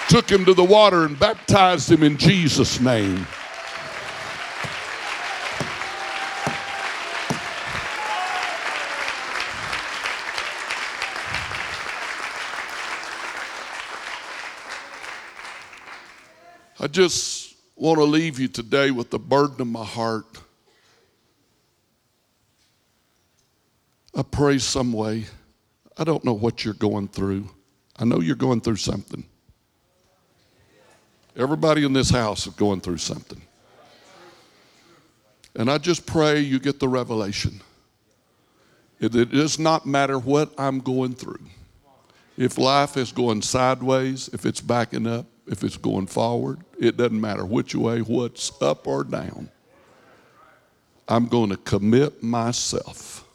Took 0.10 0.30
him 0.30 0.46
to 0.46 0.54
the 0.54 0.64
water 0.64 1.06
and 1.06 1.18
baptized 1.18 1.90
him 1.90 2.04
in 2.04 2.18
Jesus' 2.18 2.80
name. 2.82 3.26
I 16.80 16.88
just 16.88 17.56
want 17.76 17.98
to 17.98 18.04
leave 18.04 18.40
you 18.40 18.48
today 18.48 18.92
with 18.92 19.10
the 19.10 19.20
burden 19.20 19.62
of 19.62 19.68
my 19.68 19.84
heart. 19.84 20.26
I 24.18 24.24
pray 24.24 24.58
some 24.58 24.94
way. 24.94 25.26
I 25.96 26.04
don't 26.04 26.26
know 26.26 26.34
what 26.34 26.66
you're 26.66 26.74
going 26.74 27.08
through. 27.08 27.48
I 27.98 28.06
know 28.06 28.20
you're 28.20 28.36
going 28.36 28.62
through 28.62 28.78
something. 28.78 29.24
Everybody 31.36 31.86
in 31.86 31.94
this 31.94 32.10
house 32.10 32.48
is 32.48 32.54
going 32.54 32.82
through 32.82 32.98
something. 32.98 33.40
And 35.56 35.70
I 35.70 35.78
just 35.78 36.08
pray 36.08 36.40
you 36.40 36.58
get 36.58 36.80
the 36.80 36.88
revelation. 36.88 37.62
It, 39.00 39.16
it 39.16 39.30
does 39.30 39.60
not 39.60 39.86
matter 39.86 40.18
what 40.18 40.52
I'm 40.58 40.80
going 40.80 41.14
through. 41.14 41.42
If 42.38 42.58
life 42.58 42.98
is 42.98 43.12
going 43.12 43.44
sideways, 43.44 44.30
if 44.34 44.48
it's 44.48 44.62
backing 44.62 45.06
up, 45.06 45.28
if 45.46 45.64
it's 45.64 45.78
going 45.78 46.08
forward, 46.08 46.62
it 46.80 46.98
doesn't 46.98 47.22
matter 47.22 47.46
which 47.46 47.76
way, 47.76 48.00
what's 48.00 48.52
up 48.64 48.88
or 48.88 49.04
down. 49.04 49.52
I'm 51.08 51.28
going 51.28 51.52
to 51.52 51.58
commit 51.58 52.24
myself. 52.24 53.27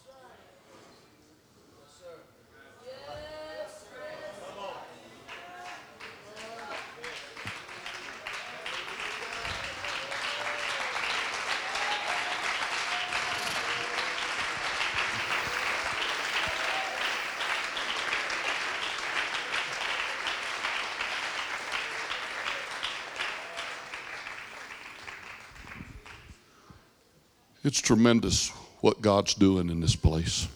It's 27.73 27.81
tremendous 27.81 28.51
what 28.83 29.01
God's 29.01 29.33
doing 29.33 29.71
in 29.71 29.81
this 29.81 29.97
place. 29.97 30.47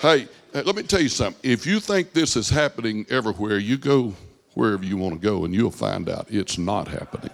Hey, 0.00 0.26
let 0.54 0.74
me 0.74 0.84
tell 0.84 1.02
you 1.02 1.10
something. 1.10 1.38
If 1.42 1.66
you 1.66 1.80
think 1.80 2.14
this 2.14 2.34
is 2.34 2.48
happening 2.48 3.04
everywhere, 3.10 3.58
you 3.58 3.76
go 3.76 4.14
wherever 4.54 4.82
you 4.86 4.96
want 4.96 5.12
to 5.12 5.20
go 5.20 5.44
and 5.44 5.54
you'll 5.54 5.70
find 5.70 6.08
out 6.08 6.28
it's 6.30 6.56
not 6.56 6.88
happening. 6.88 7.28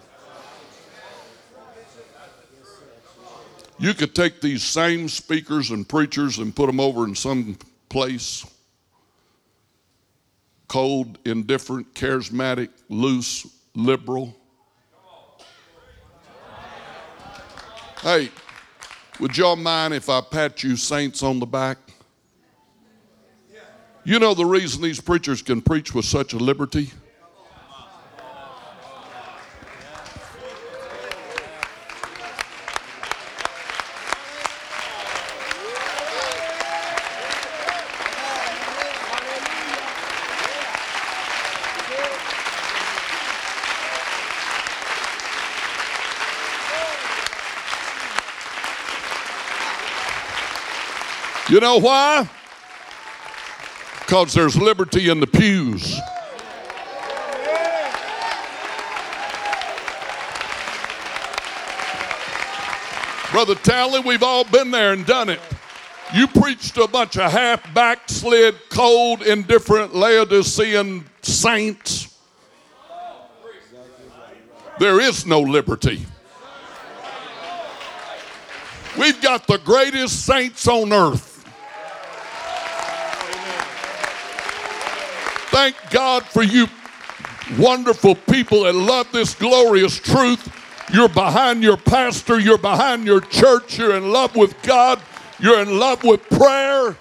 You 3.79 3.95
could 3.95 4.13
take 4.13 4.41
these 4.41 4.65
same 4.65 5.09
speakers 5.09 5.71
and 5.71 5.89
preachers 5.89 6.39
and 6.39 6.53
put 6.53 6.67
them 6.67 6.81
over 6.81 7.05
in 7.05 7.15
some 7.15 7.57
place 7.89 8.45
cold, 10.67 11.17
indifferent, 11.25 11.95
charismatic, 11.95 12.71
loose, 12.89 13.47
liberal. 13.77 14.35
Hey, 18.03 18.31
would 19.19 19.37
y'all 19.37 19.57
mind 19.57 19.93
if 19.93 20.09
I 20.09 20.21
pat 20.21 20.63
you 20.63 20.77
saints 20.77 21.25
on 21.25 21.41
the 21.41 21.47
back? 21.47 21.79
You 24.05 24.21
know 24.21 24.35
the 24.35 24.47
reason 24.47 24.83
these 24.83 25.01
preachers 25.01 25.43
can 25.43 25.61
preach 25.61 25.93
with 25.95 26.05
such 26.05 26.33
a 26.33 26.37
liberty? 26.37 26.93
You 51.49 51.61
know 51.61 51.79
why? 51.79 52.29
Because 54.01 54.35
there's 54.35 54.55
liberty 54.55 55.09
in 55.09 55.19
the 55.19 55.27
pews. 55.27 55.99
Brother 63.33 63.55
Tally, 63.55 64.01
we've 64.01 64.23
all 64.23 64.45
been 64.45 64.71
there 64.71 64.93
and 64.93 65.07
done 65.07 65.31
it. 65.31 65.41
You 66.15 66.27
preached 66.27 66.77
a 66.77 66.87
bunch 66.87 67.17
of 67.17 67.31
half 67.31 67.73
backslid, 67.73 68.55
cold, 68.69 69.23
indifferent 69.23 69.95
Laodicean 69.95 71.07
saints. 71.23 72.19
There 74.79 75.01
is 75.01 75.25
no 75.25 75.41
liberty. 75.41 76.05
We've 78.99 79.21
got 79.23 79.47
the 79.47 79.59
greatest 79.59 80.27
saints 80.27 80.67
on 80.69 80.93
earth. 80.93 81.28
Thank 85.59 85.91
God 85.91 86.23
for 86.23 86.45
you 86.45 86.69
wonderful 87.59 88.15
people 88.15 88.63
that 88.63 88.75
love 88.77 89.11
this 89.11 89.35
glorious 89.35 89.99
truth. 89.99 90.55
You're 90.93 91.09
behind 91.09 91.65
your 91.65 91.77
pastor, 91.77 92.39
you're 92.39 92.59
behind 92.59 93.05
your 93.05 93.21
church, 93.21 93.77
you're 93.77 93.97
in 93.97 94.13
love 94.13 94.37
with 94.37 94.55
God, 94.63 95.01
you're 95.41 95.61
in 95.61 95.81
love 95.81 96.05
with 96.05 96.23
prayer. 96.31 96.97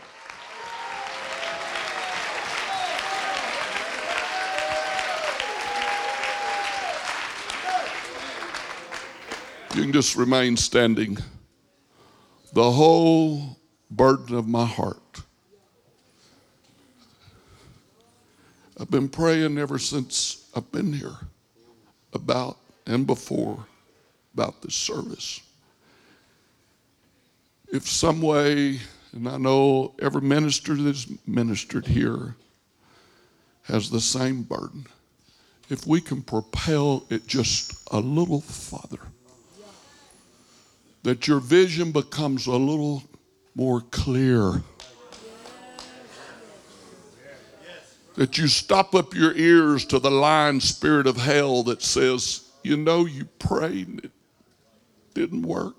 You 9.75 9.83
can 9.83 9.93
just 9.93 10.15
remain 10.15 10.57
standing. 10.57 11.19
The 12.53 12.71
whole 12.71 13.59
burden 13.91 14.35
of 14.35 14.47
my 14.47 14.65
heart. 14.65 15.06
I've 18.79 18.91
been 18.91 19.09
praying 19.09 19.57
ever 19.57 19.79
since 19.79 20.49
I've 20.55 20.71
been 20.71 20.93
here 20.93 21.17
about 22.13 22.57
and 22.85 23.07
before 23.07 23.65
about 24.33 24.61
this 24.61 24.75
service. 24.75 25.41
If 27.73 27.87
some 27.87 28.21
way, 28.21 28.79
and 29.13 29.27
I 29.27 29.37
know 29.37 29.95
every 29.99 30.21
minister 30.21 30.75
that's 30.75 31.07
ministered 31.25 31.87
here 31.87 32.35
has 33.63 33.89
the 33.89 33.99
same 33.99 34.43
burden, 34.43 34.85
if 35.69 35.87
we 35.87 35.99
can 35.99 36.21
propel 36.21 37.03
it 37.09 37.25
just 37.25 37.73
a 37.91 37.99
little 37.99 38.41
farther, 38.41 39.01
that 41.01 41.27
your 41.27 41.39
vision 41.39 41.91
becomes 41.91 42.45
a 42.45 42.51
little 42.51 43.03
more 43.55 43.81
clear. 43.91 44.61
That 48.17 48.37
you 48.37 48.47
stop 48.47 48.93
up 48.93 49.13
your 49.13 49.33
ears 49.35 49.85
to 49.85 49.99
the 49.99 50.11
lying 50.11 50.59
spirit 50.59 51.07
of 51.07 51.17
hell 51.17 51.63
that 51.63 51.81
says, 51.81 52.51
you 52.63 52.75
know, 52.75 53.05
you 53.05 53.25
prayed 53.39 53.87
and 53.87 54.03
it 54.03 54.11
didn't 55.13 55.43
work. 55.43 55.75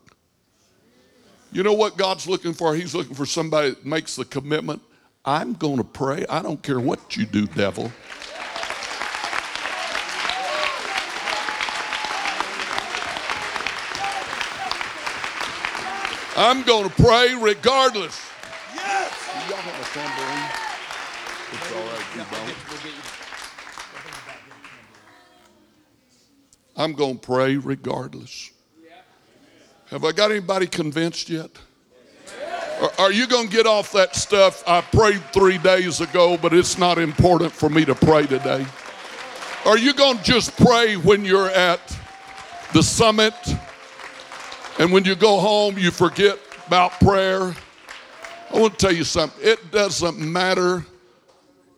You 1.52 1.62
know 1.62 1.72
what 1.72 1.96
God's 1.96 2.28
looking 2.28 2.54
for? 2.54 2.74
He's 2.74 2.94
looking 2.94 3.14
for 3.14 3.26
somebody 3.26 3.70
that 3.70 3.84
makes 3.84 4.16
the 4.16 4.24
commitment. 4.24 4.80
I'm 5.24 5.54
going 5.54 5.78
to 5.78 5.84
pray. 5.84 6.24
I 6.28 6.40
don't 6.40 6.62
care 6.62 6.78
what 6.78 7.16
you 7.16 7.26
do, 7.26 7.46
devil. 7.46 7.92
I'm 16.36 16.62
going 16.62 16.88
to 16.88 16.94
pray 17.02 17.34
regardless. 17.34 18.30
Yes. 18.72 19.10
Do 19.26 19.52
y'all 19.52 19.60
have 19.60 19.74
a 19.74 19.88
tambourine? 19.92 20.68
It's 21.52 21.72
all 21.72 21.80
right, 21.80 22.04
you. 22.16 22.92
I'm 26.76 26.92
going 26.92 27.18
to 27.18 27.26
pray 27.26 27.56
regardless. 27.56 28.52
Have 29.90 30.04
I 30.04 30.12
got 30.12 30.30
anybody 30.30 30.66
convinced 30.66 31.28
yet? 31.28 31.50
Are 32.98 33.10
you 33.10 33.26
going 33.26 33.48
to 33.48 33.52
get 33.52 33.66
off 33.66 33.90
that 33.92 34.14
stuff? 34.14 34.62
I 34.66 34.80
prayed 34.82 35.20
three 35.32 35.58
days 35.58 36.00
ago, 36.00 36.36
but 36.36 36.52
it's 36.52 36.78
not 36.78 36.98
important 36.98 37.52
for 37.52 37.68
me 37.68 37.84
to 37.84 37.94
pray 37.94 38.26
today. 38.26 38.64
Are 39.66 39.76
you 39.76 39.92
going 39.92 40.18
to 40.18 40.24
just 40.24 40.56
pray 40.56 40.96
when 40.96 41.24
you're 41.24 41.50
at 41.50 41.80
the 42.72 42.82
summit 42.82 43.34
and 44.78 44.92
when 44.92 45.04
you 45.04 45.16
go 45.16 45.40
home 45.40 45.76
you 45.78 45.90
forget 45.90 46.38
about 46.68 46.92
prayer? 47.00 47.54
I 48.50 48.58
want 48.58 48.78
to 48.78 48.86
tell 48.86 48.94
you 48.94 49.04
something. 49.04 49.44
It 49.44 49.72
doesn't 49.72 50.18
matter. 50.18 50.86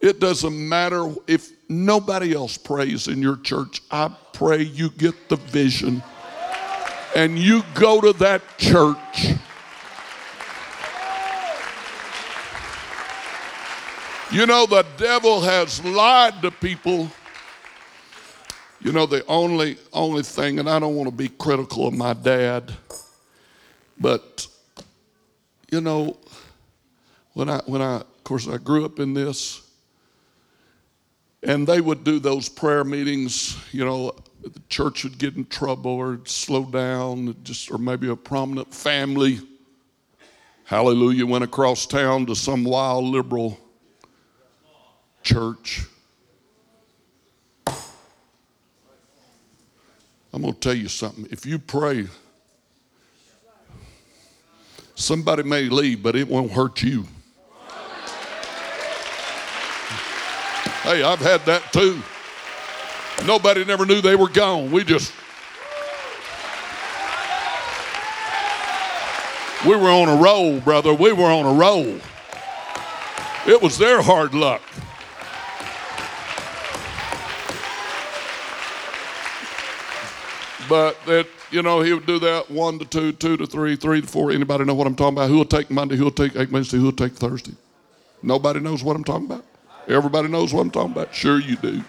It 0.01 0.19
doesn't 0.19 0.69
matter 0.69 1.15
if 1.27 1.51
nobody 1.69 2.35
else 2.35 2.57
prays 2.57 3.07
in 3.07 3.21
your 3.21 3.37
church. 3.37 3.83
I 3.91 4.11
pray 4.33 4.63
you 4.63 4.91
get 4.91 5.29
the 5.29 5.37
vision 5.37 6.03
and 7.15 7.39
you 7.39 7.63
go 7.75 8.01
to 8.01 8.13
that 8.15 8.43
church. 8.59 9.35
You 14.33 14.47
know, 14.47 14.65
the 14.65 14.87
devil 14.97 15.41
has 15.41 15.85
lied 15.85 16.41
to 16.43 16.51
people. 16.51 17.11
You 18.81 18.93
know, 18.93 19.05
the 19.05 19.27
only 19.27 19.77
only 19.93 20.23
thing, 20.23 20.59
and 20.59 20.71
I 20.71 20.79
don't 20.79 20.95
want 20.95 21.11
to 21.11 21.15
be 21.15 21.29
critical 21.29 21.89
of 21.89 21.95
my 21.95 22.15
dad, 22.15 22.73
but 23.99 24.47
you 25.71 25.81
know, 25.81 26.17
when 27.35 27.51
I 27.51 27.61
when 27.67 27.83
I 27.83 27.97
of 27.97 28.25
course 28.25 28.49
I 28.49 28.57
grew 28.57 28.85
up 28.85 29.01
in 29.01 29.13
this, 29.13 29.70
and 31.43 31.67
they 31.67 31.81
would 31.81 32.05
do 32.05 32.19
those 32.19 32.49
prayer 32.49 32.85
meetings, 32.85 33.57
you 33.73 33.85
know, 33.85 34.15
the 34.43 34.63
church 34.69 35.05
would 35.05 35.19
get 35.19 35.37
in 35.37 35.45
trouble 35.47 35.93
or 35.93 36.21
slow 36.25 36.65
down, 36.65 37.37
just 37.43 37.71
or 37.71 37.79
maybe 37.79 38.09
a 38.09 38.17
prominent 38.17 38.73
family, 38.73 39.41
hallelujah, 40.65 41.27
went 41.27 41.45
across 41.45 41.87
town 41.87 42.27
to 42.27 42.35
some 42.35 42.65
wild 42.65 43.05
liberal 43.05 43.59
church. 45.23 45.83
I'm 50.33 50.43
going 50.43 50.55
to 50.55 50.61
tell 50.61 50.75
you 50.75 50.89
something. 50.89 51.27
If 51.31 51.45
you 51.45 51.59
pray, 51.59 52.07
somebody 54.95 55.43
may 55.43 55.63
leave, 55.63 56.03
but 56.03 56.15
it 56.17 56.29
won't 56.29 56.53
hurt 56.53 56.83
you. 56.83 57.07
Hey, 60.91 61.05
I've 61.05 61.21
had 61.21 61.43
that 61.43 61.73
too. 61.73 62.03
Nobody 63.25 63.65
never 63.65 63.87
knew 63.87 64.01
they 64.01 64.17
were 64.17 64.29
gone. 64.29 64.73
We 64.73 64.83
just, 64.83 65.13
we 69.65 69.77
were 69.77 69.89
on 69.89 70.09
a 70.09 70.21
roll, 70.21 70.59
brother. 70.59 70.93
We 70.93 71.13
were 71.13 71.27
on 71.27 71.47
a 71.47 71.53
roll. 71.53 72.01
It 73.47 73.63
was 73.63 73.79
their 73.79 74.03
hard 74.03 74.35
luck. 74.35 74.63
But 80.69 80.97
that, 81.07 81.29
you 81.53 81.63
know, 81.63 81.83
he 81.83 81.95
would 81.95 82.07
do 82.07 82.19
that 82.19 82.51
one 82.51 82.81
to 82.81 82.85
two, 82.85 83.13
two 83.13 83.37
to 83.37 83.47
three, 83.47 83.77
three 83.77 84.01
to 84.01 84.09
four. 84.09 84.33
Anybody 84.33 84.65
know 84.65 84.75
what 84.75 84.89
I'm 84.89 84.97
talking 84.97 85.19
about? 85.19 85.29
Who 85.29 85.37
will 85.37 85.45
take 85.45 85.71
Monday? 85.71 85.95
Who 85.95 86.03
will 86.03 86.11
take 86.11 86.35
Wednesday? 86.51 86.79
Who 86.79 86.87
will 86.87 86.93
take 86.93 87.13
Thursday? 87.13 87.55
Nobody 88.25 88.59
knows 88.59 88.83
what 88.83 88.97
I'm 88.97 89.05
talking 89.05 89.27
about? 89.27 89.45
Everybody 89.89 90.29
knows 90.29 90.53
what 90.53 90.61
I'm 90.63 90.71
talking 90.71 90.93
about? 90.93 91.15
Sure, 91.15 91.39
you 91.39 91.57
do. 91.57 91.83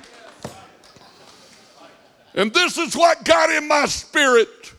And 2.34 2.54
this 2.54 2.78
is 2.78 2.96
what 2.96 3.26
got 3.26 3.50
in 3.50 3.68
my 3.68 3.86
spirit 3.86 4.74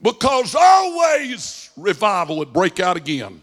because 0.00 0.54
always 0.54 1.70
revival 1.76 2.38
would 2.38 2.52
break 2.52 2.80
out 2.80 2.96
again. 2.96 3.42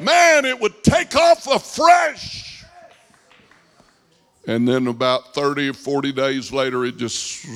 Man, 0.00 0.44
it 0.44 0.58
would 0.60 0.82
take 0.82 1.14
off 1.16 1.46
afresh. 1.46 2.64
And 4.46 4.66
then 4.66 4.86
about 4.86 5.34
30 5.34 5.70
or 5.70 5.74
40 5.74 6.12
days 6.12 6.52
later, 6.52 6.84
it 6.84 6.96
just. 6.96 7.46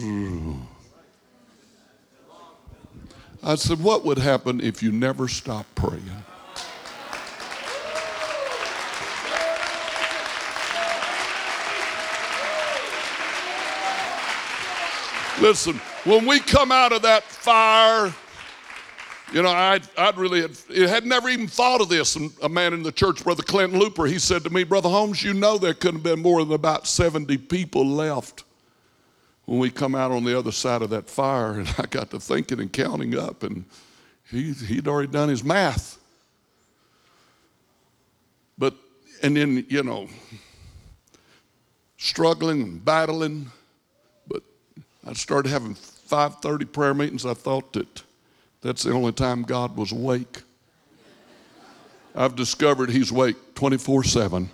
I 3.43 3.55
said, 3.55 3.81
What 3.81 4.05
would 4.05 4.19
happen 4.19 4.61
if 4.61 4.83
you 4.83 4.93
never 4.93 5.29
stopped 5.29 5.75
praying? 5.75 6.22
Listen, 15.41 15.75
when 16.05 16.27
we 16.27 16.41
come 16.41 16.71
out 16.71 16.93
of 16.93 17.03
that 17.03 17.25
fire, 17.25 18.13
you 19.33 19.43
know, 19.43 19.49
I'd, 19.49 19.83
I'd 19.97 20.17
really 20.19 20.43
had, 20.43 20.57
had 20.69 21.07
never 21.07 21.29
even 21.29 21.47
thought 21.47 21.81
of 21.81 21.89
this. 21.89 22.17
And 22.17 22.31
a 22.43 22.49
man 22.49 22.75
in 22.75 22.83
the 22.83 22.93
church, 22.93 23.25
Brother 23.25 23.43
Clinton 23.43 23.79
Looper, 23.79 24.05
he 24.05 24.19
said 24.19 24.45
to 24.45 24.51
me, 24.51 24.63
Brother 24.65 24.91
Holmes, 24.91 25.23
you 25.23 25.33
know 25.33 25.57
there 25.57 25.75
couldn't 25.75 25.97
have 25.97 26.03
been 26.03 26.21
more 26.21 26.45
than 26.45 26.53
about 26.53 26.87
70 26.87 27.39
people 27.39 27.87
left 27.87 28.45
when 29.47 29.59
we 29.59 29.71
come 29.71 29.95
out 29.95 30.11
on 30.11 30.25
the 30.25 30.39
other 30.39 30.53
side 30.53 30.83
of 30.83 30.91
that 30.91 31.09
fire. 31.09 31.53
And 31.61 31.75
I 31.79 31.87
got 31.87 32.11
to 32.11 32.21
thinking 32.21 32.61
and 32.61 32.73
counting 32.73 33.19
up, 33.19 33.43
and 33.43 33.65
he, 34.31 34.53
he'd 34.53 34.87
already 34.87 35.11
done 35.11 35.31
his 35.31 35.43
math. 35.43 35.99
But, 38.59 38.75
and 39.23 39.37
then, 39.37 39.65
you 39.69 39.83
know, 39.83 40.09
struggling 41.97 42.63
and 42.63 42.85
battling. 42.85 43.51
I 45.05 45.15
started 45.15 45.51
having 45.51 45.75
5:30 45.75 46.73
prayer 46.73 46.95
meetings. 46.95 47.27
I 47.27 47.35
thought 47.35 47.73
that 47.73 48.03
that's 48.61 48.85
the 48.85 48.93
only 48.93 49.13
time 49.13 49.43
God 49.43 49.77
was 49.77 49.91
awake. 49.91 50.43
I've 52.15 52.37
discovered 52.37 52.91
He's 52.91 53.11
awake 53.11 53.37
24 53.55 54.05
7. 54.05 54.51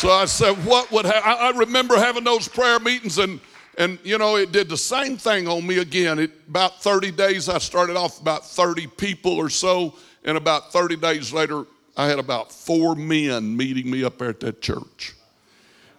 So 0.00 0.10
I 0.10 0.24
said, 0.24 0.52
what 0.64 0.90
would 0.92 1.04
ha-? 1.04 1.20
I, 1.22 1.48
I 1.48 1.58
remember 1.58 1.94
having 1.96 2.24
those 2.24 2.48
prayer 2.48 2.80
meetings 2.80 3.18
and 3.18 3.38
And 3.78 3.98
you 4.02 4.18
know, 4.18 4.36
it 4.36 4.52
did 4.52 4.68
the 4.68 4.76
same 4.76 5.16
thing 5.16 5.48
on 5.48 5.66
me 5.66 5.78
again. 5.78 6.18
It, 6.18 6.32
about 6.48 6.82
30 6.82 7.12
days, 7.12 7.48
I 7.48 7.58
started 7.58 7.96
off 7.96 8.20
about 8.20 8.46
30 8.46 8.86
people 8.88 9.32
or 9.32 9.48
so, 9.48 9.94
and 10.24 10.36
about 10.36 10.72
30 10.72 10.96
days 10.96 11.32
later, 11.32 11.64
I 11.96 12.06
had 12.06 12.18
about 12.18 12.52
four 12.52 12.94
men 12.94 13.56
meeting 13.56 13.90
me 13.90 14.04
up 14.04 14.18
there 14.18 14.30
at 14.30 14.40
that 14.40 14.60
church. 14.60 15.14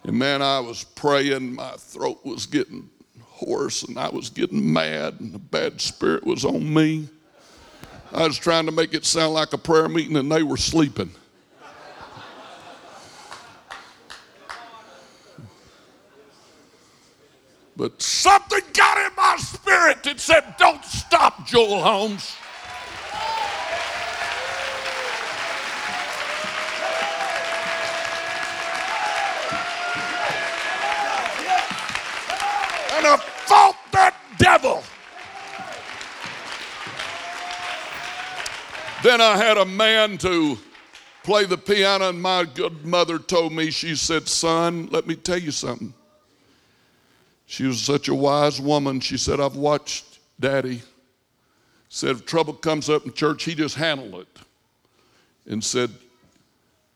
And 0.04 0.18
man, 0.18 0.42
I 0.42 0.60
was 0.60 0.84
praying, 0.84 1.54
my 1.54 1.72
throat 1.72 2.24
was 2.24 2.46
getting 2.46 2.90
hoarse, 3.20 3.82
and 3.84 3.98
I 3.98 4.08
was 4.08 4.30
getting 4.30 4.72
mad, 4.72 5.20
and 5.20 5.32
the 5.32 5.38
bad 5.38 5.80
spirit 5.80 6.24
was 6.24 6.44
on 6.44 6.72
me. 6.72 7.08
I 8.12 8.26
was 8.26 8.36
trying 8.36 8.66
to 8.66 8.72
make 8.72 8.94
it 8.94 9.04
sound 9.04 9.34
like 9.34 9.52
a 9.52 9.58
prayer 9.58 9.88
meeting, 9.88 10.16
and 10.16 10.30
they 10.30 10.42
were 10.42 10.56
sleeping. 10.56 11.10
But 17.76 18.02
something 18.02 18.60
got 18.74 18.98
in 18.98 19.16
my 19.16 19.36
spirit 19.38 20.02
that 20.02 20.20
said, 20.20 20.56
Don't 20.58 20.84
stop, 20.84 21.46
Joel 21.46 21.80
Holmes. 21.80 22.36
And 32.94 33.06
I 33.06 33.16
fought 33.16 33.76
that 33.92 34.14
devil. 34.38 34.82
Then 39.02 39.20
I 39.20 39.36
had 39.36 39.56
a 39.56 39.64
man 39.64 40.18
to 40.18 40.58
play 41.24 41.44
the 41.44 41.58
piano, 41.58 42.10
and 42.10 42.20
my 42.20 42.44
good 42.44 42.84
mother 42.84 43.18
told 43.18 43.52
me, 43.52 43.70
she 43.70 43.96
said, 43.96 44.28
Son, 44.28 44.88
let 44.92 45.06
me 45.06 45.16
tell 45.16 45.38
you 45.38 45.50
something. 45.50 45.94
She 47.52 47.64
was 47.64 47.82
such 47.82 48.08
a 48.08 48.14
wise 48.14 48.62
woman. 48.62 48.98
She 49.00 49.18
said, 49.18 49.38
I've 49.38 49.56
watched 49.56 50.20
daddy. 50.40 50.80
Said, 51.90 52.12
if 52.12 52.24
trouble 52.24 52.54
comes 52.54 52.88
up 52.88 53.04
in 53.04 53.12
church, 53.12 53.44
he 53.44 53.54
just 53.54 53.74
handled 53.74 54.22
it. 54.22 54.38
And 55.44 55.62
said, 55.62 55.90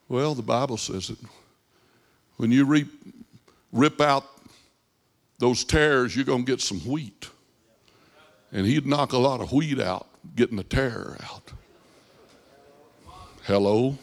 Well, 0.09 0.35
the 0.35 0.41
Bible 0.41 0.79
says 0.79 1.11
it. 1.11 1.19
When 2.39 2.51
you 2.51 2.65
reap, 2.65 2.89
rip 3.71 4.01
out 4.01 4.25
those 5.39 5.63
tares, 5.63 6.17
you're 6.17 6.25
going 6.25 6.47
to 6.47 6.51
get 6.51 6.63
some 6.63 6.81
wheat. 6.81 7.29
And 8.51 8.67
he'd 8.67 8.87
knock 8.87 9.13
a 9.13 9.19
lot 9.19 9.43
of 9.43 9.53
wheat 9.53 9.79
out, 9.79 10.07
getting 10.37 10.57
the 10.57 10.65
tare 10.65 11.19
out. 11.23 11.53
Hello? 13.43 13.99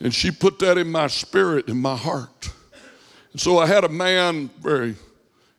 And 0.00 0.12
she 0.12 0.32
put 0.32 0.58
that 0.58 0.76
in 0.76 0.90
my 0.90 1.06
spirit, 1.06 1.68
in 1.68 1.76
my 1.76 1.96
heart. 1.96 2.50
And 3.36 3.40
so 3.42 3.58
I 3.58 3.66
had 3.66 3.84
a 3.84 3.90
man, 3.90 4.48
very 4.60 4.96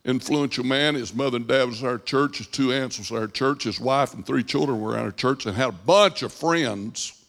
influential 0.04 0.64
man. 0.64 0.96
His 0.96 1.14
mother 1.14 1.38
and 1.38 1.46
dad 1.46 1.66
was 1.66 1.84
our 1.84 2.00
church. 2.00 2.40
His 2.40 2.48
two 2.48 2.74
aunts 2.74 2.98
was 2.98 3.12
our 3.12 3.28
church. 3.28 3.66
His 3.66 3.80
wife 3.80 4.16
and 4.16 4.26
three 4.26 4.42
children 4.42 4.82
were 4.82 4.98
at 4.98 5.04
our 5.04 5.12
church 5.12 5.46
and 5.46 5.56
had 5.56 5.70
a 5.70 5.74
bunch 5.74 6.24
of 6.24 6.34
friends. 6.34 7.24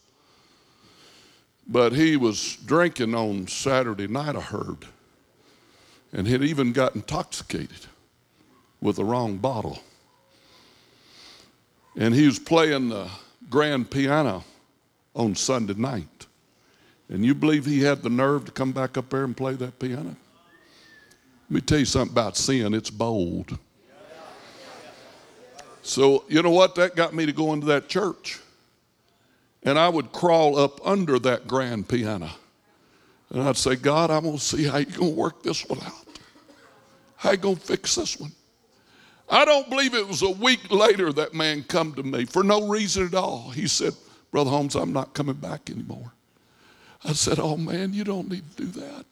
But 1.66 1.92
he 1.92 2.16
was 2.16 2.56
drinking 2.64 3.14
on 3.14 3.46
Saturday 3.46 4.06
night, 4.06 4.36
I 4.36 4.40
heard, 4.40 4.86
and 6.14 6.26
had 6.26 6.42
even 6.42 6.72
got 6.72 6.94
intoxicated 6.94 7.84
with 8.80 8.96
the 8.96 9.04
wrong 9.04 9.36
bottle. 9.36 9.80
And 11.94 12.14
he 12.14 12.24
was 12.24 12.38
playing 12.38 12.88
the 12.88 13.10
grand 13.50 13.90
piano 13.90 14.44
on 15.14 15.34
Sunday 15.34 15.74
night. 15.74 16.26
And 17.10 17.22
you 17.22 17.34
believe 17.34 17.66
he 17.66 17.82
had 17.82 18.02
the 18.02 18.08
nerve 18.08 18.46
to 18.46 18.50
come 18.50 18.72
back 18.72 18.96
up 18.96 19.10
there 19.10 19.24
and 19.24 19.36
play 19.36 19.52
that 19.52 19.78
piano? 19.78 20.16
Let 21.50 21.54
me 21.54 21.60
tell 21.62 21.78
you 21.78 21.84
something 21.84 22.12
about 22.12 22.36
sin, 22.36 22.74
it's 22.74 22.90
bold. 22.90 23.58
So, 25.82 26.24
you 26.28 26.42
know 26.42 26.50
what? 26.50 26.74
That 26.74 26.94
got 26.94 27.14
me 27.14 27.24
to 27.24 27.32
go 27.32 27.54
into 27.54 27.66
that 27.68 27.88
church. 27.88 28.38
And 29.62 29.78
I 29.78 29.88
would 29.88 30.12
crawl 30.12 30.58
up 30.58 30.86
under 30.86 31.18
that 31.20 31.48
grand 31.48 31.88
piano. 31.88 32.28
And 33.30 33.42
I'd 33.42 33.56
say, 33.56 33.76
God, 33.76 34.10
I'm 34.10 34.24
going 34.24 34.36
to 34.36 34.42
see 34.42 34.64
how 34.64 34.78
you're 34.78 34.98
going 34.98 35.14
to 35.14 35.18
work 35.18 35.42
this 35.42 35.66
one 35.66 35.80
out. 35.82 36.06
How 37.16 37.30
you 37.30 37.38
going 37.38 37.56
to 37.56 37.62
fix 37.62 37.94
this 37.94 38.20
one? 38.20 38.32
I 39.30 39.44
don't 39.44 39.68
believe 39.68 39.94
it 39.94 40.06
was 40.06 40.22
a 40.22 40.30
week 40.30 40.70
later 40.70 41.12
that 41.14 41.34
man 41.34 41.62
come 41.62 41.94
to 41.94 42.02
me 42.02 42.26
for 42.26 42.42
no 42.42 42.68
reason 42.68 43.06
at 43.06 43.14
all. 43.14 43.50
He 43.50 43.66
said, 43.66 43.94
Brother 44.30 44.50
Holmes, 44.50 44.74
I'm 44.74 44.92
not 44.92 45.14
coming 45.14 45.36
back 45.36 45.70
anymore. 45.70 46.12
I 47.04 47.12
said, 47.12 47.38
Oh 47.38 47.56
man, 47.56 47.92
you 47.92 48.04
don't 48.04 48.30
need 48.30 48.44
to 48.56 48.64
do 48.64 48.80
that. 48.80 49.04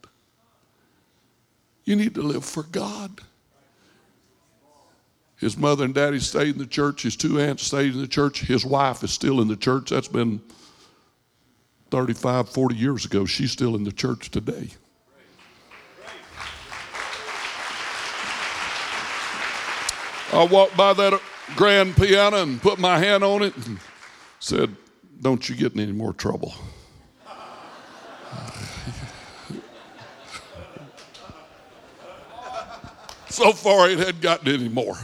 You 1.87 1.95
need 1.97 2.17
to 2.17 2.23
live 2.23 2.45
for 2.45 2.65
God. 2.65 3.21
His 5.37 5.57
mother 5.57 5.85
and 5.85 5.95
daddy 5.95 6.19
stayed 6.19 6.55
in 6.55 6.59
the 6.59 6.67
church. 6.67 7.03
His 7.03 7.15
two 7.15 7.41
aunts 7.41 7.63
stayed 7.63 7.95
in 7.95 8.01
the 8.01 8.09
church. 8.09 8.41
His 8.41 8.67
wife 8.67 9.05
is 9.05 9.13
still 9.13 9.41
in 9.41 9.49
the 9.49 9.57
church. 9.57 9.91
That's 9.91 10.09
been 10.09 10.41
35, 11.91 12.49
40 12.49 12.75
years 12.75 13.05
ago. 13.05 13.25
She's 13.25 13.53
still 13.53 13.77
in 13.77 13.85
the 13.85 13.93
church 13.93 14.31
today. 14.31 14.71
I 20.33 20.45
walked 20.45 20.77
by 20.77 20.93
that 20.93 21.21
grand 21.55 21.97
piano 21.97 22.43
and 22.43 22.61
put 22.61 22.81
my 22.81 22.99
hand 22.99 23.23
on 23.23 23.43
it 23.43 23.57
and 23.57 23.79
said, 24.41 24.75
Don't 25.21 25.49
you 25.49 25.55
get 25.55 25.75
in 25.75 25.81
any 25.81 25.93
more 25.93 26.13
trouble. 26.13 26.53
So 33.37 33.53
far, 33.53 33.91
it 33.91 33.99
hadn't 33.99 34.23
gotten 34.23 34.49
any 34.49 34.71
more. 34.71 34.97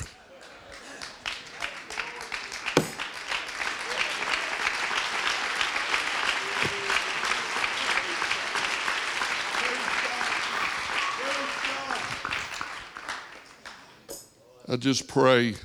I 14.67 14.77
just 14.77 15.07
pray 15.07 15.57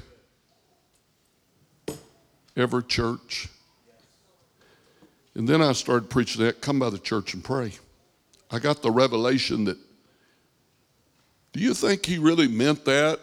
every 2.58 2.84
church. 2.84 3.48
And 5.36 5.48
then 5.48 5.62
I 5.62 5.72
started 5.72 6.10
preaching 6.10 6.44
that 6.44 6.60
come 6.60 6.80
by 6.80 6.90
the 6.90 6.98
church 7.00 7.34
and 7.34 7.42
pray. 7.42 7.72
I 8.52 8.60
got 8.60 8.82
the 8.82 8.92
revelation 8.92 9.64
that 9.64 9.78
do 11.58 11.64
you 11.64 11.74
think 11.74 12.06
he 12.06 12.20
really 12.20 12.48
meant 12.48 12.86
that? 12.86 13.20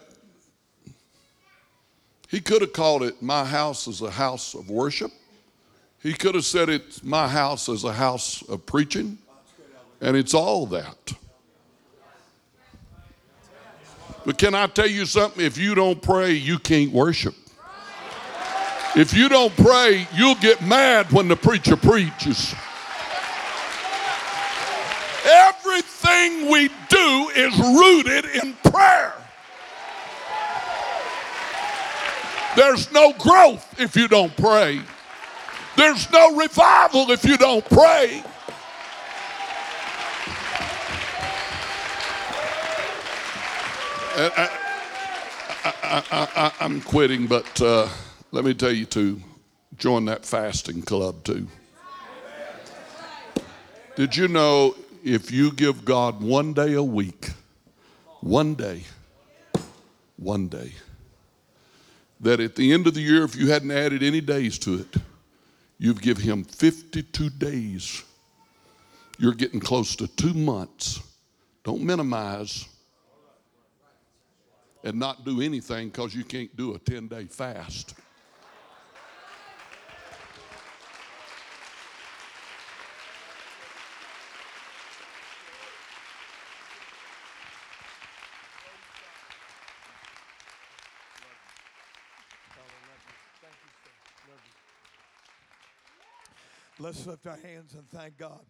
He 2.27 2.41
could 2.41 2.59
have 2.59 2.73
called 2.73 3.01
it 3.03 3.21
my 3.21 3.45
house 3.45 3.87
as 3.87 4.01
a 4.01 4.11
house 4.11 4.55
of 4.55 4.69
worship. 4.69 5.13
He 6.03 6.11
could 6.11 6.35
have 6.35 6.43
said 6.43 6.67
it's 6.67 7.01
my 7.01 7.29
house 7.29 7.69
as 7.69 7.85
a 7.85 7.93
house 7.93 8.41
of 8.49 8.65
preaching. 8.65 9.17
And 10.01 10.17
it's 10.17 10.33
all 10.33 10.65
that. 10.65 11.13
But 14.25 14.37
can 14.37 14.53
I 14.53 14.67
tell 14.67 14.89
you 14.89 15.05
something? 15.05 15.45
If 15.45 15.57
you 15.57 15.73
don't 15.73 16.01
pray, 16.01 16.33
you 16.33 16.59
can't 16.59 16.91
worship. 16.91 17.35
If 18.97 19.13
you 19.13 19.29
don't 19.29 19.55
pray, 19.55 20.09
you'll 20.13 20.35
get 20.35 20.61
mad 20.61 21.09
when 21.13 21.29
the 21.29 21.37
preacher 21.37 21.77
preaches. 21.77 22.53
Everything 26.25 26.51
we 26.51 26.69
do 26.89 27.29
is 27.35 27.57
rooted 27.59 28.25
in 28.43 28.53
prayer. 28.71 29.13
There's 32.55 32.91
no 32.91 33.13
growth 33.13 33.79
if 33.79 33.95
you 33.95 34.07
don't 34.07 34.35
pray. 34.35 34.81
There's 35.77 36.09
no 36.11 36.35
revival 36.35 37.11
if 37.11 37.25
you 37.25 37.37
don't 37.37 37.63
pray. 37.65 38.23
Uh, 44.17 44.29
uh, 44.37 44.47
uh, 45.83 46.01
I, 46.11 46.51
am 46.61 46.81
quitting, 46.81 47.27
but 47.27 47.61
uh, 47.61 47.87
let 48.31 48.45
me 48.45 48.53
tell 48.53 48.71
you 48.71 48.85
to 48.85 49.21
join 49.77 50.05
that 50.05 50.25
fasting 50.25 50.81
club 50.81 51.23
too. 51.23 51.47
Did 53.95 54.15
you 54.15 54.27
know 54.27 54.75
if 55.05 55.31
you 55.31 55.51
give 55.51 55.85
God 55.85 56.21
one 56.21 56.51
day 56.53 56.73
a 56.73 56.81
week, 56.81 57.29
one 58.21 58.55
day, 58.55 58.81
one 60.17 60.47
day, 60.47 60.73
that 62.19 62.39
at 62.39 62.55
the 62.55 62.73
end 62.73 62.87
of 62.87 62.95
the 62.95 63.01
year, 63.01 63.23
if 63.23 63.35
you 63.35 63.51
hadn't 63.51 63.69
added 63.69 64.01
any 64.01 64.19
days 64.19 64.57
to 64.59 64.79
it, 64.79 64.95
you've 65.77 66.01
given 66.01 66.23
Him 66.23 66.43
52 66.43 67.29
days. 67.29 68.03
You're 69.19 69.35
getting 69.35 69.59
close 69.59 69.95
to 69.97 70.07
two 70.07 70.33
months. 70.33 70.99
Don't 71.63 71.83
minimize 71.83 72.67
and 74.83 74.99
not 74.99 75.23
do 75.23 75.39
anything 75.39 75.89
because 75.89 76.15
you 76.15 76.23
can't 76.23 76.55
do 76.57 76.73
a 76.73 76.79
10 76.79 77.07
day 77.07 77.25
fast. 77.25 77.93
Let's 96.85 97.07
lift 97.07 97.25
our 97.25 97.39
hands 97.41 97.73
and 97.73 97.89
thank 97.89 98.15
God. 98.15 98.45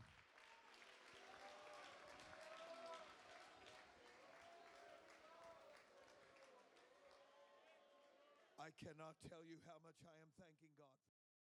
I 8.59 8.67
cannot 8.83 9.15
tell 9.29 9.39
you 9.47 9.55
how 9.63 9.79
much 9.87 9.95
I 10.03 10.11
am 10.19 10.27
thanking. 10.35 10.74